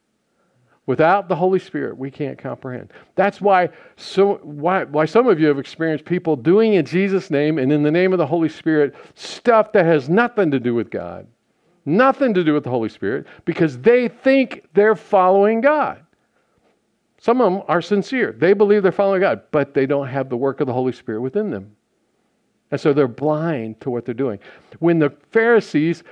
[0.86, 2.92] Without the Holy Spirit, we can't comprehend.
[3.16, 7.58] That's why, so, why, why some of you have experienced people doing in Jesus' name
[7.58, 10.92] and in the name of the Holy Spirit stuff that has nothing to do with
[10.92, 11.26] God,
[11.86, 16.04] nothing to do with the Holy Spirit, because they think they're following God.
[17.18, 18.34] Some of them are sincere.
[18.34, 21.22] They believe they're following God, but they don't have the work of the Holy Spirit
[21.22, 21.74] within them.
[22.72, 24.40] And so they're blind to what they're doing.
[24.80, 26.04] When the Pharisees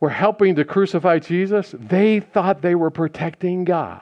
[0.00, 4.00] were helping to crucify Jesus, they thought they were protecting God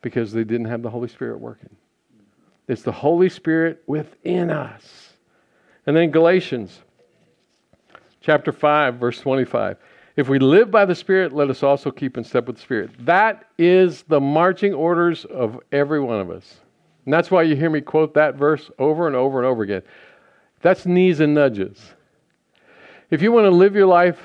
[0.00, 1.76] because they didn't have the Holy Spirit working.
[2.68, 5.12] It's the Holy Spirit within us.
[5.86, 6.80] And then Galatians
[8.20, 9.76] chapter 5, verse 25.
[10.16, 12.90] If we live by the Spirit, let us also keep in step with the Spirit.
[13.00, 16.60] That is the marching orders of every one of us.
[17.04, 19.82] And that's why you hear me quote that verse over and over and over again.
[20.62, 21.78] That's knees and nudges.
[23.10, 24.18] If you want to live your life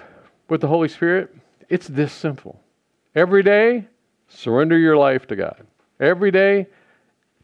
[0.49, 1.35] with the Holy Spirit,
[1.69, 2.59] it's this simple.
[3.15, 3.88] Every day,
[4.27, 5.65] surrender your life to God.
[5.99, 6.67] Every day,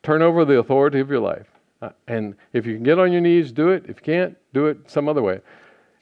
[0.04, 1.48] turn over the authority of your life.
[1.82, 3.84] Uh, and if you can get on your knees, do it.
[3.84, 5.42] If you can't, do it some other way.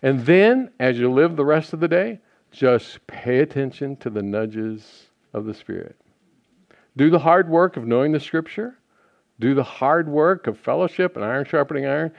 [0.01, 2.19] And then, as you live the rest of the day,
[2.51, 5.95] just pay attention to the nudges of the Spirit.
[6.95, 8.77] Do the hard work of knowing the Scripture.
[9.39, 12.11] Do the hard work of fellowship and iron sharpening iron.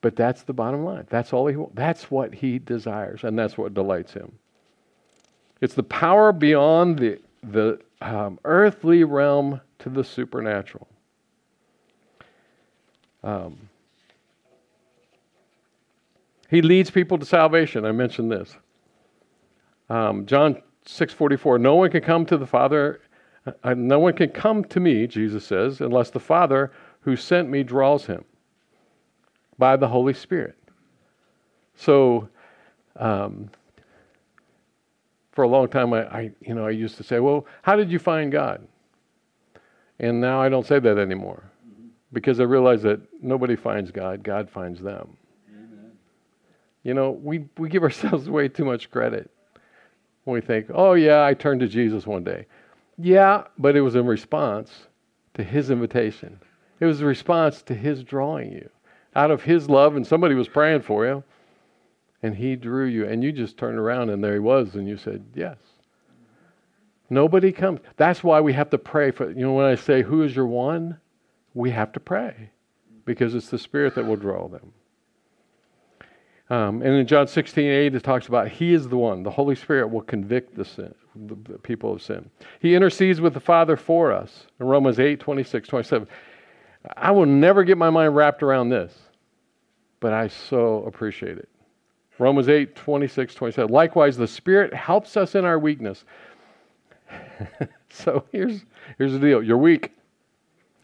[0.00, 1.06] But that's the bottom line.
[1.08, 4.32] That's all he that's what he desires and that's what delights him.
[5.60, 10.86] It's the power beyond the the um, earthly realm to the supernatural.
[13.24, 13.68] Um,
[16.48, 17.84] he leads people to salvation.
[17.84, 18.56] I mentioned this.
[19.88, 21.60] Um, John 6:44.
[21.60, 23.00] No one can come to the Father.
[23.62, 27.62] Uh, no one can come to me, Jesus says, unless the Father who sent me
[27.62, 28.24] draws him
[29.58, 30.56] by the Holy Spirit.
[31.76, 32.28] So,
[32.96, 33.50] um,
[35.32, 37.90] for a long time, I, I, you know, I used to say, "Well, how did
[37.90, 38.66] you find God?"
[39.98, 41.42] And now I don't say that anymore,
[42.12, 45.16] because I realize that nobody finds God, God finds them.
[45.50, 45.92] Amen.
[46.82, 49.30] You know, we, we give ourselves way too much credit
[50.24, 52.46] when we think, oh, yeah, I turned to Jesus one day.
[52.98, 54.88] Yeah, but it was in response
[55.34, 56.40] to his invitation,
[56.80, 58.70] it was a response to his drawing you
[59.16, 61.24] out of his love, and somebody was praying for you,
[62.22, 64.96] and he drew you, and you just turned around, and there he was, and you
[64.96, 65.56] said, yes.
[67.08, 67.80] Nobody comes.
[67.96, 70.46] That's why we have to pray for, you know, when I say, who is your
[70.46, 70.98] one?
[71.54, 72.50] We have to pray
[73.04, 74.72] because it's the Spirit that will draw them.
[76.48, 79.22] Um, and in John 16, 8, it talks about He is the one.
[79.22, 82.30] The Holy Spirit will convict the, sin, the, people of sin.
[82.60, 84.46] He intercedes with the Father for us.
[84.60, 86.06] In Romans 8, 26, 27.
[86.96, 88.94] I will never get my mind wrapped around this,
[90.00, 91.48] but I so appreciate it.
[92.18, 93.70] Romans 8, 26, 27.
[93.70, 96.04] Likewise, the Spirit helps us in our weakness.
[97.90, 98.64] so here's,
[98.98, 99.92] here's the deal you're weak.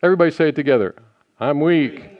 [0.02, 0.94] Everybody say it together.
[1.40, 2.10] I'm weak.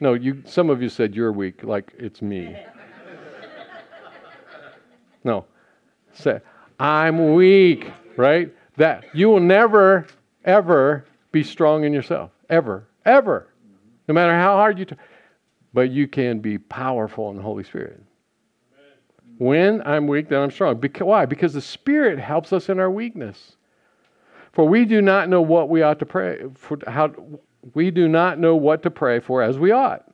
[0.00, 2.56] No, you, some of you said you're weak, like it's me.
[5.24, 5.44] No.
[6.12, 6.40] Say,
[6.78, 8.54] I'm weak, right?
[8.76, 10.06] That you will never,
[10.44, 12.30] ever be strong in yourself.
[12.48, 12.86] Ever.
[13.04, 13.48] Ever.
[14.06, 14.96] No matter how hard you try.
[15.72, 18.02] But you can be powerful in the Holy Spirit.
[19.38, 20.76] When I'm weak, then I'm strong.
[20.76, 21.26] Why?
[21.26, 23.56] Because the Spirit helps us in our weakness.
[24.52, 27.12] For we do not know what we ought to pray for how
[27.74, 30.10] we do not know what to pray for as we ought.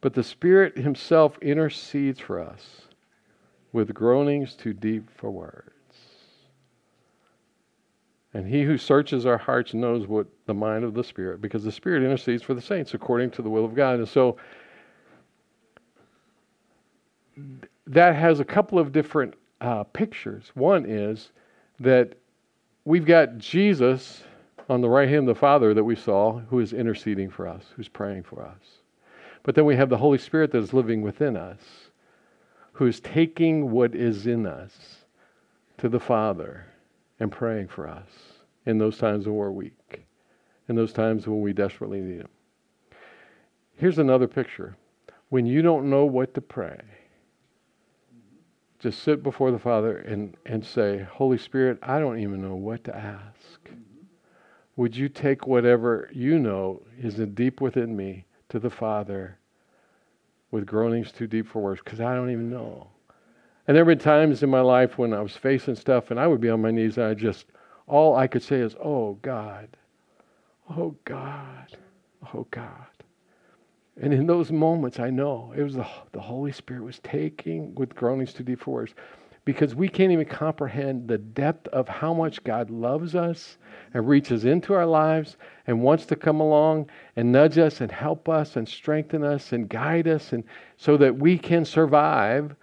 [0.00, 2.82] But the Spirit Himself intercedes for us
[3.72, 5.79] with groanings too deep for words.
[8.32, 11.72] And he who searches our hearts knows what the mind of the Spirit, because the
[11.72, 13.98] Spirit intercedes for the saints according to the will of God.
[13.98, 14.36] And so
[17.86, 20.52] that has a couple of different uh, pictures.
[20.54, 21.32] One is
[21.80, 22.14] that
[22.84, 24.22] we've got Jesus
[24.68, 27.64] on the right hand of the Father that we saw, who is interceding for us,
[27.74, 28.78] who's praying for us.
[29.42, 31.58] But then we have the Holy Spirit that is living within us,
[32.74, 35.04] who is taking what is in us
[35.78, 36.66] to the Father
[37.20, 38.08] and praying for us
[38.66, 40.04] in those times when we're weak,
[40.68, 42.28] in those times when we desperately need Him.
[43.76, 44.76] Here's another picture.
[45.28, 46.80] When you don't know what to pray,
[48.80, 52.82] just sit before the Father and, and say, Holy Spirit, I don't even know what
[52.84, 53.70] to ask.
[54.76, 59.38] Would you take whatever you know is deep within me to the Father
[60.50, 61.82] with groanings too deep for words?
[61.84, 62.88] Because I don't even know.
[63.70, 66.40] And there been times in my life when I was facing stuff and I would
[66.40, 67.46] be on my knees and I just,
[67.86, 69.68] all I could say is, Oh God,
[70.76, 71.76] oh God,
[72.34, 72.88] oh God.
[74.02, 77.94] And in those moments, I know it was the, the Holy Spirit was taking with
[77.94, 78.88] groanings to deep for
[79.44, 83.56] because we can't even comprehend the depth of how much God loves us
[83.94, 85.36] and reaches into our lives
[85.68, 89.68] and wants to come along and nudge us and help us and strengthen us and
[89.68, 90.42] guide us and
[90.76, 92.56] so that we can survive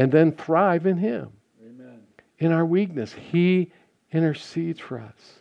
[0.00, 1.30] and then thrive in him.
[1.62, 2.00] Amen.
[2.38, 3.70] In our weakness, he
[4.12, 5.40] intercedes for us.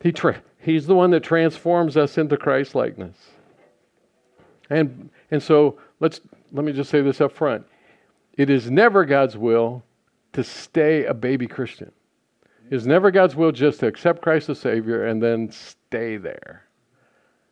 [0.00, 3.18] He tra- he's the one that transforms us into Christ likeness.
[4.70, 7.66] And, and so let's, let me just say this up front.
[8.38, 9.82] It is never God's will
[10.32, 11.92] to stay a baby Christian.
[12.70, 16.64] It is never God's will just to accept Christ as Savior and then stay there.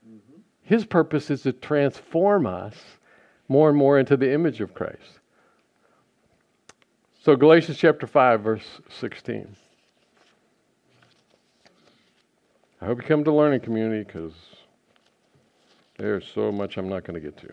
[0.08, 0.40] Mm-hmm.
[0.62, 2.74] His purpose is to transform us
[3.50, 5.18] more and more into the image of Christ.
[7.22, 9.56] So, Galatians chapter 5, verse 16.
[12.80, 14.34] I hope you come to learning community because
[15.98, 17.52] there's so much I'm not going to get to.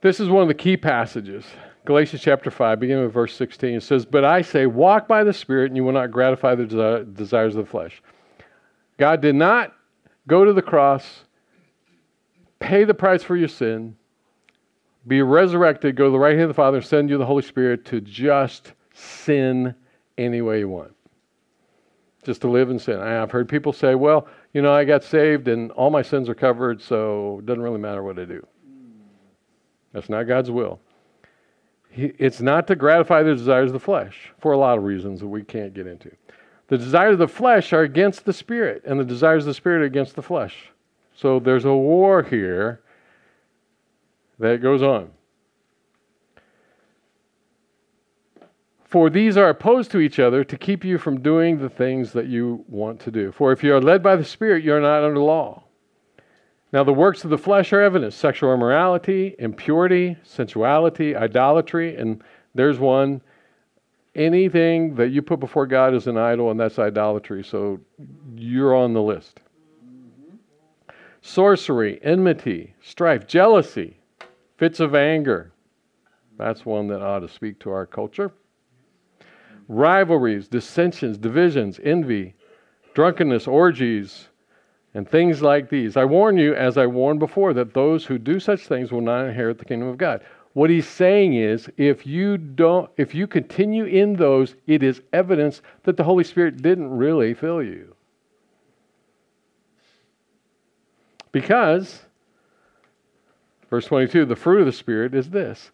[0.00, 1.44] This is one of the key passages.
[1.84, 3.74] Galatians chapter 5, beginning with verse 16.
[3.74, 7.06] It says, But I say, walk by the Spirit, and you will not gratify the
[7.12, 8.02] desires of the flesh.
[8.96, 9.74] God did not
[10.26, 11.24] go to the cross,
[12.58, 13.96] pay the price for your sin,
[15.06, 17.84] be resurrected, go to the right hand of the Father, send you the Holy Spirit
[17.86, 19.74] to just sin
[20.16, 20.94] any way you want
[22.24, 22.98] just to live in sin.
[23.00, 26.34] I've heard people say, well, you know, I got saved and all my sins are
[26.34, 28.44] covered, so it doesn't really matter what I do.
[29.92, 30.80] That's not God's will.
[31.96, 35.28] It's not to gratify the desires of the flesh for a lot of reasons that
[35.28, 36.10] we can't get into.
[36.66, 39.82] The desires of the flesh are against the spirit, and the desires of the spirit
[39.82, 40.72] are against the flesh.
[41.14, 42.80] So there's a war here
[44.38, 45.10] that goes on.
[48.84, 52.26] For these are opposed to each other to keep you from doing the things that
[52.26, 53.32] you want to do.
[53.32, 55.64] For if you are led by the Spirit, you are not under law.
[56.72, 62.22] Now, the works of the flesh are evident sexual immorality, impurity, sensuality, idolatry, and
[62.54, 63.20] there's one
[64.14, 67.42] anything that you put before God is an idol, and that's idolatry.
[67.42, 67.80] So
[68.36, 69.40] you're on the list.
[71.26, 73.96] Sorcery, enmity, strife, jealousy,
[74.58, 75.52] fits of anger.
[76.36, 78.30] That's one that ought to speak to our culture.
[79.66, 82.34] Rivalries, dissensions, divisions, envy,
[82.92, 84.28] drunkenness, orgies,
[84.92, 85.96] and things like these.
[85.96, 89.24] I warn you, as I warned before, that those who do such things will not
[89.24, 90.22] inherit the kingdom of God.
[90.52, 95.62] What he's saying is if you don't if you continue in those, it is evidence
[95.84, 97.96] that the Holy Spirit didn't really fill you.
[101.34, 102.02] Because
[103.68, 105.72] verse 22, the fruit of the Spirit is this.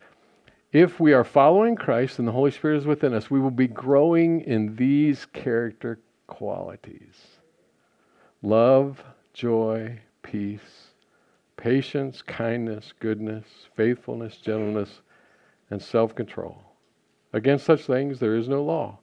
[0.73, 3.67] If we are following Christ and the Holy Spirit is within us, we will be
[3.67, 7.27] growing in these character qualities
[8.43, 9.05] love,
[9.35, 10.95] joy, peace,
[11.59, 13.45] patience, kindness, goodness,
[13.77, 15.03] faithfulness, gentleness,
[15.69, 16.57] and self control.
[17.35, 18.99] Against such things there is no law.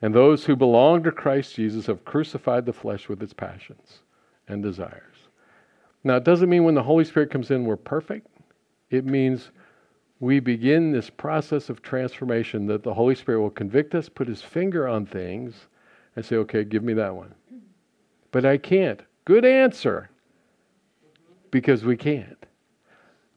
[0.00, 3.98] And those who belong to Christ Jesus have crucified the flesh with its passions
[4.48, 5.11] and desires.
[6.04, 8.26] Now, it doesn't mean when the Holy Spirit comes in, we're perfect.
[8.90, 9.50] It means
[10.20, 14.42] we begin this process of transformation that the Holy Spirit will convict us, put his
[14.42, 15.66] finger on things,
[16.16, 17.34] and say, okay, give me that one.
[18.30, 19.00] But I can't.
[19.24, 20.10] Good answer
[21.50, 22.46] because we can't.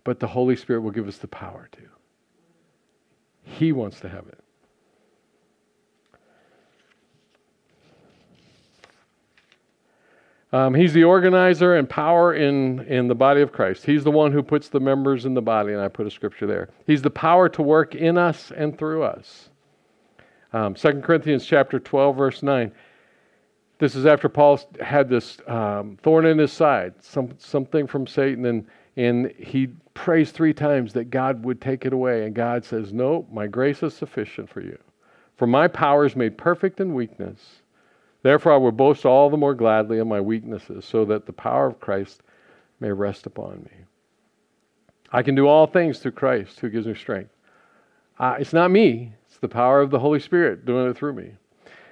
[0.04, 1.82] But the Holy Spirit will give us the power to.
[3.44, 4.40] He wants to have it.
[10.56, 13.86] Um, he's the organizer and power in, in the body of Christ.
[13.86, 16.48] He's the one who puts the members in the body, and I put a scripture
[16.48, 16.70] there.
[16.88, 19.50] He's the power to work in us and through us.
[20.54, 22.72] Um, 2 Corinthians chapter 12, verse 9.
[23.80, 28.46] This is after Paul had this um, thorn in his side, some, something from Satan,
[28.46, 32.24] and, and he prays three times that God would take it away.
[32.26, 34.80] And God says, No, my grace is sufficient for you.
[35.36, 37.62] For my power is made perfect in weakness.
[38.26, 41.68] Therefore, I will boast all the more gladly of my weaknesses, so that the power
[41.68, 42.24] of Christ
[42.80, 43.86] may rest upon me.
[45.12, 47.30] I can do all things through Christ who gives me strength.
[48.18, 51.34] Uh, it's not me, it's the power of the Holy Spirit doing it through me.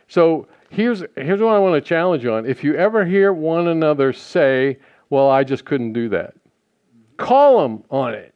[0.07, 2.47] So, here's, here's what I want to challenge you on.
[2.47, 4.79] If you ever hear one another say,
[5.11, 6.33] Well, I just couldn't do that,
[7.17, 8.33] call them on it.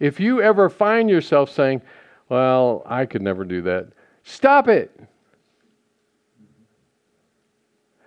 [0.00, 1.82] If you ever find yourself saying,
[2.30, 3.90] Well, I could never do that,
[4.24, 4.90] stop it.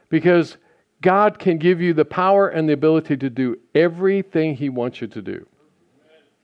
[0.09, 0.57] Because
[1.01, 5.07] God can give you the power and the ability to do everything He wants you
[5.07, 5.45] to do.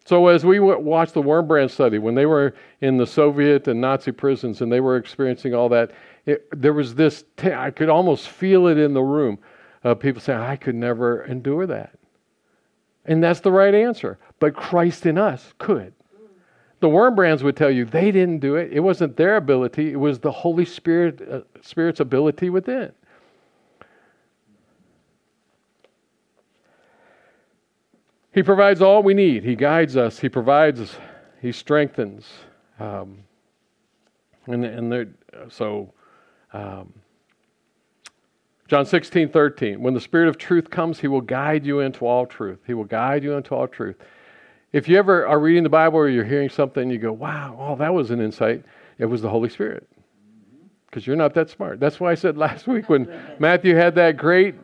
[0.05, 4.11] So, as we watched the Wurmbrand study, when they were in the Soviet and Nazi
[4.11, 5.91] prisons and they were experiencing all that,
[6.27, 9.39] it, there was this, t- I could almost feel it in the room.
[9.99, 11.97] People saying, I could never endure that.
[13.05, 14.17] And that's the right answer.
[14.39, 15.93] But Christ in us could.
[16.79, 18.73] The Wurmbrands would tell you they didn't do it.
[18.73, 22.91] It wasn't their ability, it was the Holy Spirit, uh, Spirit's ability within.
[28.35, 29.45] He provides all we need.
[29.45, 30.19] He guides us.
[30.19, 30.97] He provides.
[31.41, 32.27] He strengthens.
[32.81, 33.19] Um,
[34.47, 35.15] and and
[35.47, 35.93] so,
[36.51, 36.93] um,
[38.67, 39.81] John 16, 13.
[39.81, 42.59] When the Spirit of truth comes, He will guide you into all truth.
[42.67, 43.95] He will guide you into all truth.
[44.73, 47.75] If you ever are reading the Bible or you're hearing something, you go, wow, oh,
[47.77, 48.65] that was an insight.
[48.97, 49.87] It was the Holy Spirit.
[50.87, 51.79] Because you're not that smart.
[51.79, 53.07] That's why I said last week when
[53.39, 54.55] Matthew had that great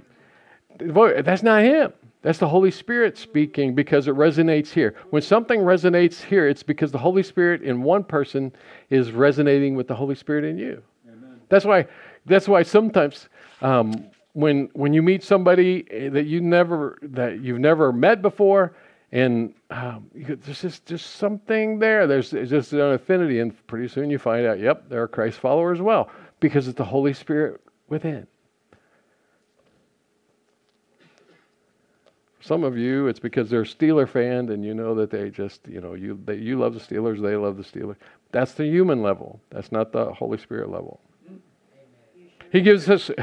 [0.82, 1.94] voice, that's not him.
[2.22, 4.96] That's the Holy Spirit speaking because it resonates here.
[5.10, 8.54] When something resonates here, it's because the Holy Spirit in one person
[8.90, 10.84] is resonating with the Holy Spirit in you.
[11.08, 11.42] Amen.
[11.50, 11.88] That's why.
[12.28, 13.28] That's why sometimes
[13.62, 18.74] um, when when you meet somebody that you never that you've never met before,
[19.12, 22.06] and um, there's just just something there.
[22.06, 25.40] There's, there's just an affinity, and pretty soon you find out, yep, they're a Christ
[25.40, 26.10] follower as well
[26.40, 28.28] because it's the Holy Spirit within.
[32.42, 35.80] Some of you, it's because they're Steeler fan and you know that they just, you
[35.80, 37.98] know, you, they, you love the Steelers, they love the Steelers.
[38.32, 39.40] That's the human level.
[39.52, 41.00] That's not the Holy Spirit level.
[42.52, 43.10] He gives us,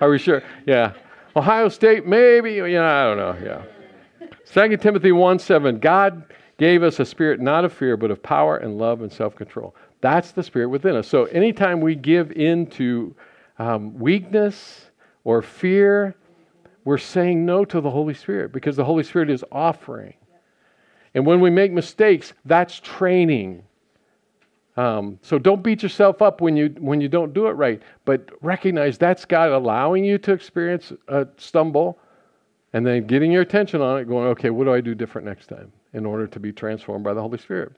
[0.00, 0.42] are we sure?
[0.66, 0.92] Yeah.
[1.34, 3.64] Ohio State, maybe, you know, I don't know.
[4.52, 4.68] Yeah.
[4.68, 6.24] 2 Timothy 1 7, God
[6.58, 9.74] gave us a spirit not of fear, but of power and love and self control.
[10.02, 11.08] That's the spirit within us.
[11.08, 13.14] So anytime we give in to
[13.58, 14.90] um, weakness
[15.24, 16.14] or fear,
[16.84, 20.14] we're saying no to the Holy Spirit because the Holy Spirit is offering.
[21.14, 23.64] And when we make mistakes, that's training.
[24.76, 28.30] Um, so don't beat yourself up when you when you don't do it right, but
[28.40, 31.98] recognize that's God allowing you to experience a stumble,
[32.72, 35.48] and then getting your attention on it, going, okay, what do I do different next
[35.48, 37.72] time in order to be transformed by the Holy Spirit?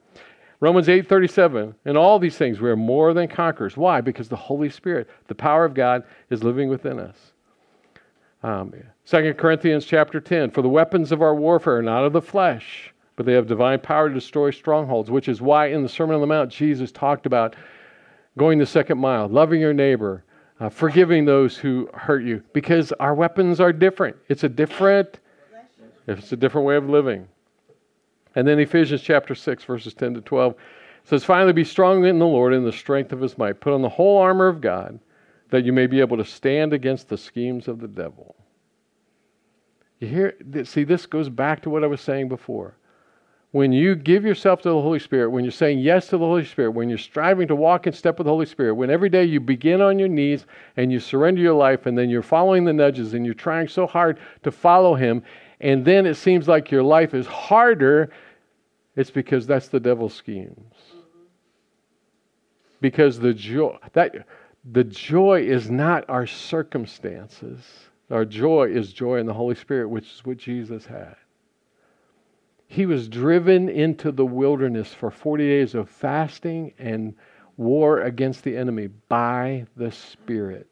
[0.59, 1.75] Romans 8:37.
[1.85, 3.75] In all these things we are more than conquerors.
[3.75, 3.99] Why?
[3.99, 7.32] Because the Holy Spirit, the power of God, is living within us.
[8.43, 8.73] Um,
[9.05, 10.51] 2 Corinthians chapter 10.
[10.51, 13.79] For the weapons of our warfare are not of the flesh, but they have divine
[13.79, 17.25] power to destroy strongholds, which is why in the Sermon on the Mount Jesus talked
[17.25, 17.55] about
[18.37, 20.25] going the second mile, loving your neighbor,
[20.59, 24.17] uh, forgiving those who hurt you, because our weapons are different.
[24.27, 25.19] It's a different,
[26.07, 27.27] it's a different way of living.
[28.35, 30.55] And then Ephesians chapter 6, verses 10 to 12
[31.05, 33.61] says, Finally, be strong in the Lord and the strength of his might.
[33.61, 34.99] Put on the whole armor of God
[35.53, 38.35] that you may be able to stand against the schemes of the devil.
[39.99, 40.33] You hear,
[40.63, 42.75] see, this goes back to what I was saying before.
[43.51, 46.43] When you give yourself to the Holy Spirit, when you're saying yes to the Holy
[46.43, 49.25] Spirit, when you're striving to walk in step with the Holy Spirit, when every day
[49.25, 52.73] you begin on your knees and you surrender your life and then you're following the
[52.73, 55.21] nudges and you're trying so hard to follow Him,
[55.61, 58.09] and then it seems like your life is harder,
[58.95, 60.57] it's because that's the devil's schemes.
[60.57, 61.27] Mm-hmm.
[62.81, 64.25] Because the joy that
[64.71, 67.59] the joy is not our circumstances.
[68.09, 71.15] Our joy is joy in the Holy Spirit, which is what Jesus had.
[72.67, 77.13] He was driven into the wilderness for 40 days of fasting and
[77.57, 80.67] war against the enemy by the Spirit.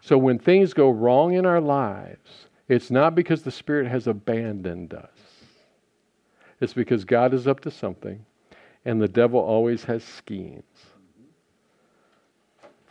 [0.00, 4.94] So when things go wrong in our lives, it's not because the Spirit has abandoned
[4.94, 5.10] us.
[6.60, 8.24] It's because God is up to something
[8.84, 10.62] and the devil always has schemes.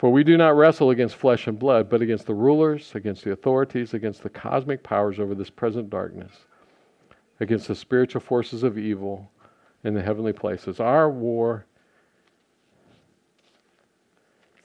[0.06, 3.32] For we do not wrestle against flesh and blood, but against the rulers, against the
[3.32, 6.32] authorities, against the cosmic powers over this present darkness,
[7.39, 9.32] against the spiritual forces of evil
[9.84, 10.80] in the heavenly places.
[10.80, 11.66] Our war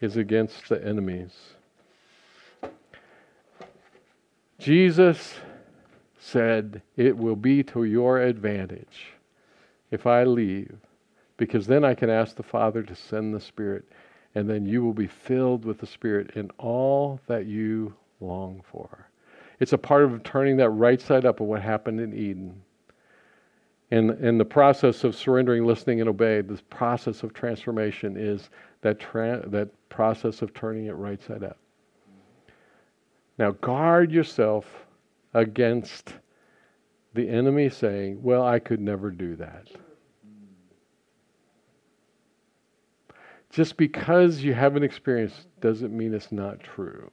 [0.03, 1.55] is against the enemies.
[4.59, 5.37] Jesus
[6.19, 9.15] said, It will be to your advantage
[9.91, 10.77] if I leave,
[11.39, 13.87] because then I can ask the Father to send the Spirit,
[14.35, 19.09] and then you will be filled with the Spirit in all that you long for.
[19.59, 22.63] It's a part of turning that right side up of what happened in Eden.
[23.91, 28.51] And in the process of surrendering, listening, and obeying, this process of transformation is
[28.83, 31.59] that, tra- that process of turning it right side up.
[33.37, 34.87] Now, guard yourself
[35.35, 36.15] against
[37.15, 39.67] the enemy saying, Well, I could never do that.
[43.51, 47.11] Just because you haven't experienced doesn't mean it's not true.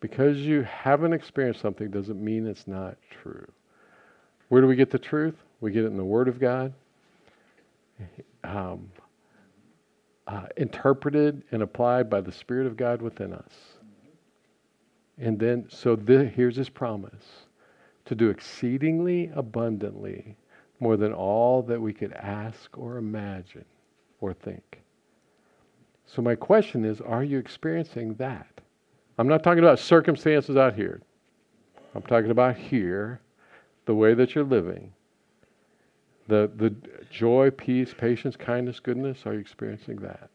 [0.00, 3.46] Because you haven't experienced something doesn't mean it's not true.
[4.48, 5.34] Where do we get the truth?
[5.60, 6.74] We get it in the Word of God,
[8.44, 8.90] um,
[10.26, 13.52] uh, interpreted and applied by the Spirit of God within us.
[15.18, 17.24] And then, so the, here's his promise
[18.04, 20.36] to do exceedingly abundantly
[20.80, 23.64] more than all that we could ask or imagine
[24.20, 24.82] or think.
[26.06, 28.60] So, my question is are you experiencing that?
[29.18, 31.00] I'm not talking about circumstances out here.
[31.94, 33.20] I'm talking about here,
[33.86, 34.92] the way that you're living.
[36.28, 36.74] The, the
[37.10, 40.28] joy, peace, patience, kindness, goodness, are you experiencing that?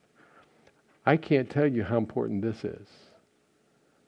[1.05, 2.87] I can't tell you how important this is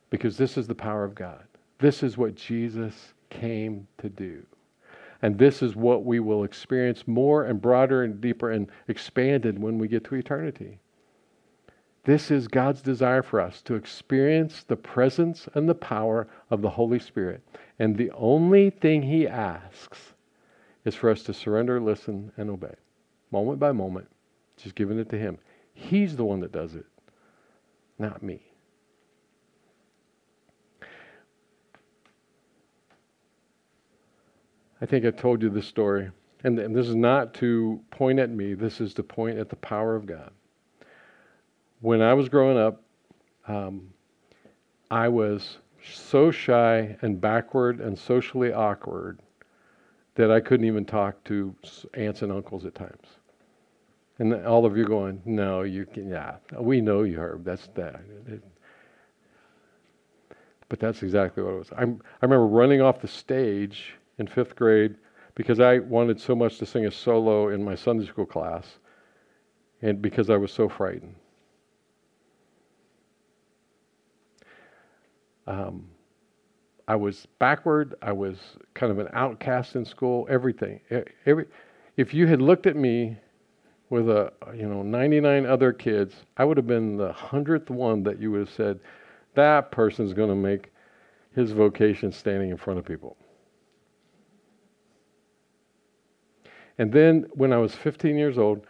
[0.09, 1.43] because this is the power of God.
[1.79, 4.43] This is what Jesus came to do.
[5.24, 9.78] And this is what we will experience more and broader and deeper and expanded when
[9.78, 10.80] we get to eternity.
[12.03, 16.71] This is God's desire for us to experience the presence and the power of the
[16.71, 17.41] Holy Spirit.
[17.80, 20.13] And the only thing He asks
[20.84, 22.76] is for us to surrender, listen, and obey.
[23.32, 24.09] Moment by moment,
[24.57, 25.38] just giving it to Him.
[25.74, 26.86] He's the one that does it,
[27.97, 28.53] not me.
[34.84, 36.11] I think I told you this story.
[36.43, 39.55] And, and this is not to point at me, this is to point at the
[39.55, 40.31] power of God
[41.84, 42.81] when I was growing up,
[43.45, 43.89] um,
[44.89, 45.57] I was
[45.93, 49.19] so shy and backward and socially awkward
[50.15, 51.53] that I couldn't even talk to
[51.95, 53.05] aunts and uncles at times.
[54.17, 57.43] And all of you going, no, you can, yeah, we know you, Herb.
[57.43, 57.99] That's that.
[60.69, 61.71] But that's exactly what it was.
[61.77, 64.95] I'm, I remember running off the stage in fifth grade
[65.36, 68.78] because I wanted so much to sing a solo in my Sunday school class,
[69.82, 71.16] and because I was so frightened.
[75.47, 75.89] Um,
[76.88, 77.95] I was backward.
[78.01, 78.38] I was
[78.74, 80.28] kind of an outcast in school.
[80.30, 80.80] Everything.
[81.26, 81.45] Every,
[81.97, 83.18] if you had looked at me
[83.89, 88.20] with a you know 99 other kids, I would have been the hundredth one that
[88.20, 88.80] you would have said
[89.36, 90.72] that person's going to make
[91.36, 93.18] his vocation standing in front of people.
[96.78, 98.65] And then when I was 15 years old,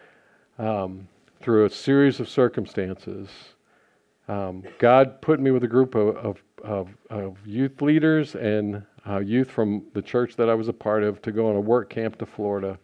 [0.58, 1.08] um,
[1.42, 3.30] through a series of circumstances,
[4.28, 9.20] um, God put me with a group of, of, of, of youth leaders and uh,
[9.20, 11.90] youth from the church that I was a part of to go on a work
[11.90, 12.80] camp to Florida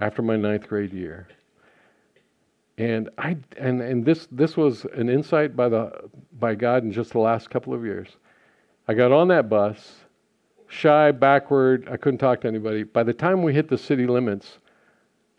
[0.00, 1.28] after my ninth grade year.
[2.78, 6.08] And I and, and this this was an insight by the
[6.38, 8.08] by God in just the last couple of years.
[8.86, 9.96] I got on that bus,
[10.68, 12.84] shy, backward, I couldn't talk to anybody.
[12.84, 14.58] By the time we hit the city limits,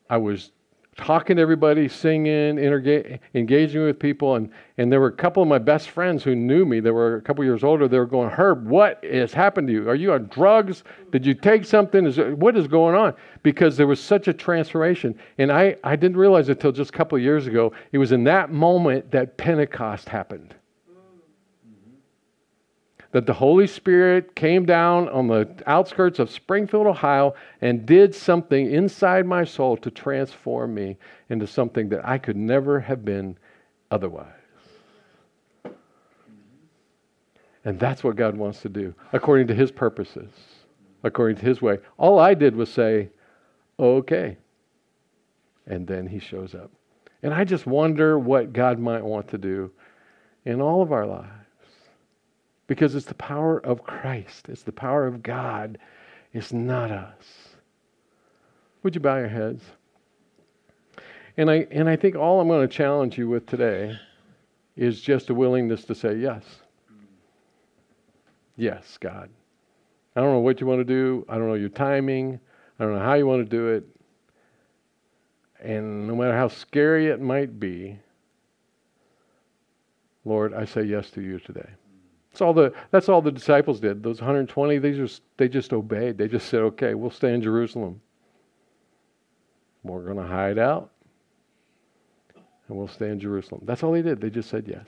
[0.10, 0.52] I was
[0.98, 4.36] talking to everybody, singing, interga- engaging with people.
[4.36, 6.82] And, and there were a couple of my best friends who knew me.
[6.82, 7.88] They were a couple years older.
[7.88, 9.90] They were going, Herb, what has happened to you?
[9.90, 10.84] Are you on drugs?
[11.12, 12.06] Did you take something?
[12.06, 13.14] Is what is going on?
[13.44, 15.18] Because there was such a transformation.
[15.38, 17.72] And I, I didn't realize it until just a couple of years ago.
[17.94, 20.56] It was in that moment that Pentecost happened
[23.12, 28.72] that the Holy Spirit came down on the outskirts of Springfield, Ohio, and did something
[28.72, 30.98] inside my soul to transform me
[31.30, 33.38] into something that I could never have been
[33.90, 34.28] otherwise.
[37.66, 40.30] And that's what God wants to do, according to His purposes,
[41.04, 41.80] according to His way.
[41.98, 43.10] All I did was say,
[43.80, 44.38] okay.
[45.66, 46.72] And then He shows up.
[47.24, 49.72] And I just wonder what God might want to do
[50.46, 51.49] in all of our lives
[52.70, 55.80] because it's the power of Christ, it's the power of God,
[56.34, 57.56] it's not us.
[58.84, 59.64] Would you bow your heads?
[61.36, 63.98] And I, and I think all I'm going to challenge you with today
[64.78, 66.44] is just a willingness to say yes.
[68.56, 69.32] Yes, God.
[70.16, 71.26] I don't know what you want to do.
[71.28, 72.40] I don't know your timing.
[72.80, 73.84] I don't know how you want to do it.
[75.60, 77.98] And no matter how scary it might be,
[80.24, 81.70] Lord, I say yes to you today.
[82.40, 84.02] That's all the that's all the disciples did.
[84.02, 86.18] Those 120, they just they just obeyed.
[86.18, 88.00] They just said, "Okay, we'll stay in Jerusalem.
[89.84, 90.90] We're going to hide out,
[92.36, 94.22] and we'll stay in Jerusalem." That's all they did.
[94.22, 94.86] They just said yes.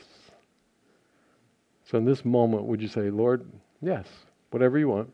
[1.84, 3.46] So in this moment, would you say, "Lord,
[3.82, 4.08] yes,
[4.52, 5.12] whatever you want,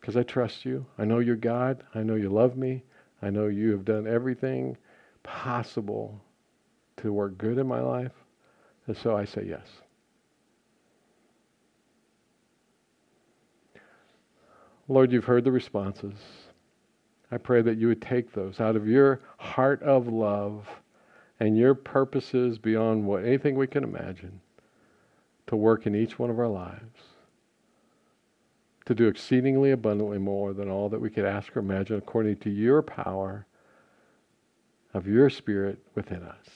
[0.00, 0.86] because I trust you.
[0.98, 1.82] I know you're God.
[1.96, 2.84] I know you love me.
[3.22, 4.76] I know you have done everything
[5.24, 6.20] possible
[6.98, 8.12] to work good in my life."
[8.86, 9.66] And so I say yes.
[14.88, 16.14] Lord, you've heard the responses.
[17.30, 20.68] I pray that you would take those out of your heart of love
[21.40, 24.40] and your purposes beyond what anything we can imagine
[25.46, 27.00] to work in each one of our lives,
[28.86, 32.50] to do exceedingly abundantly more than all that we could ask or imagine according to
[32.50, 33.46] your power
[34.92, 36.48] of your Spirit within us.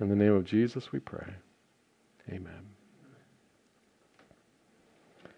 [0.00, 1.34] In the name of Jesus we pray.
[2.30, 2.69] Amen.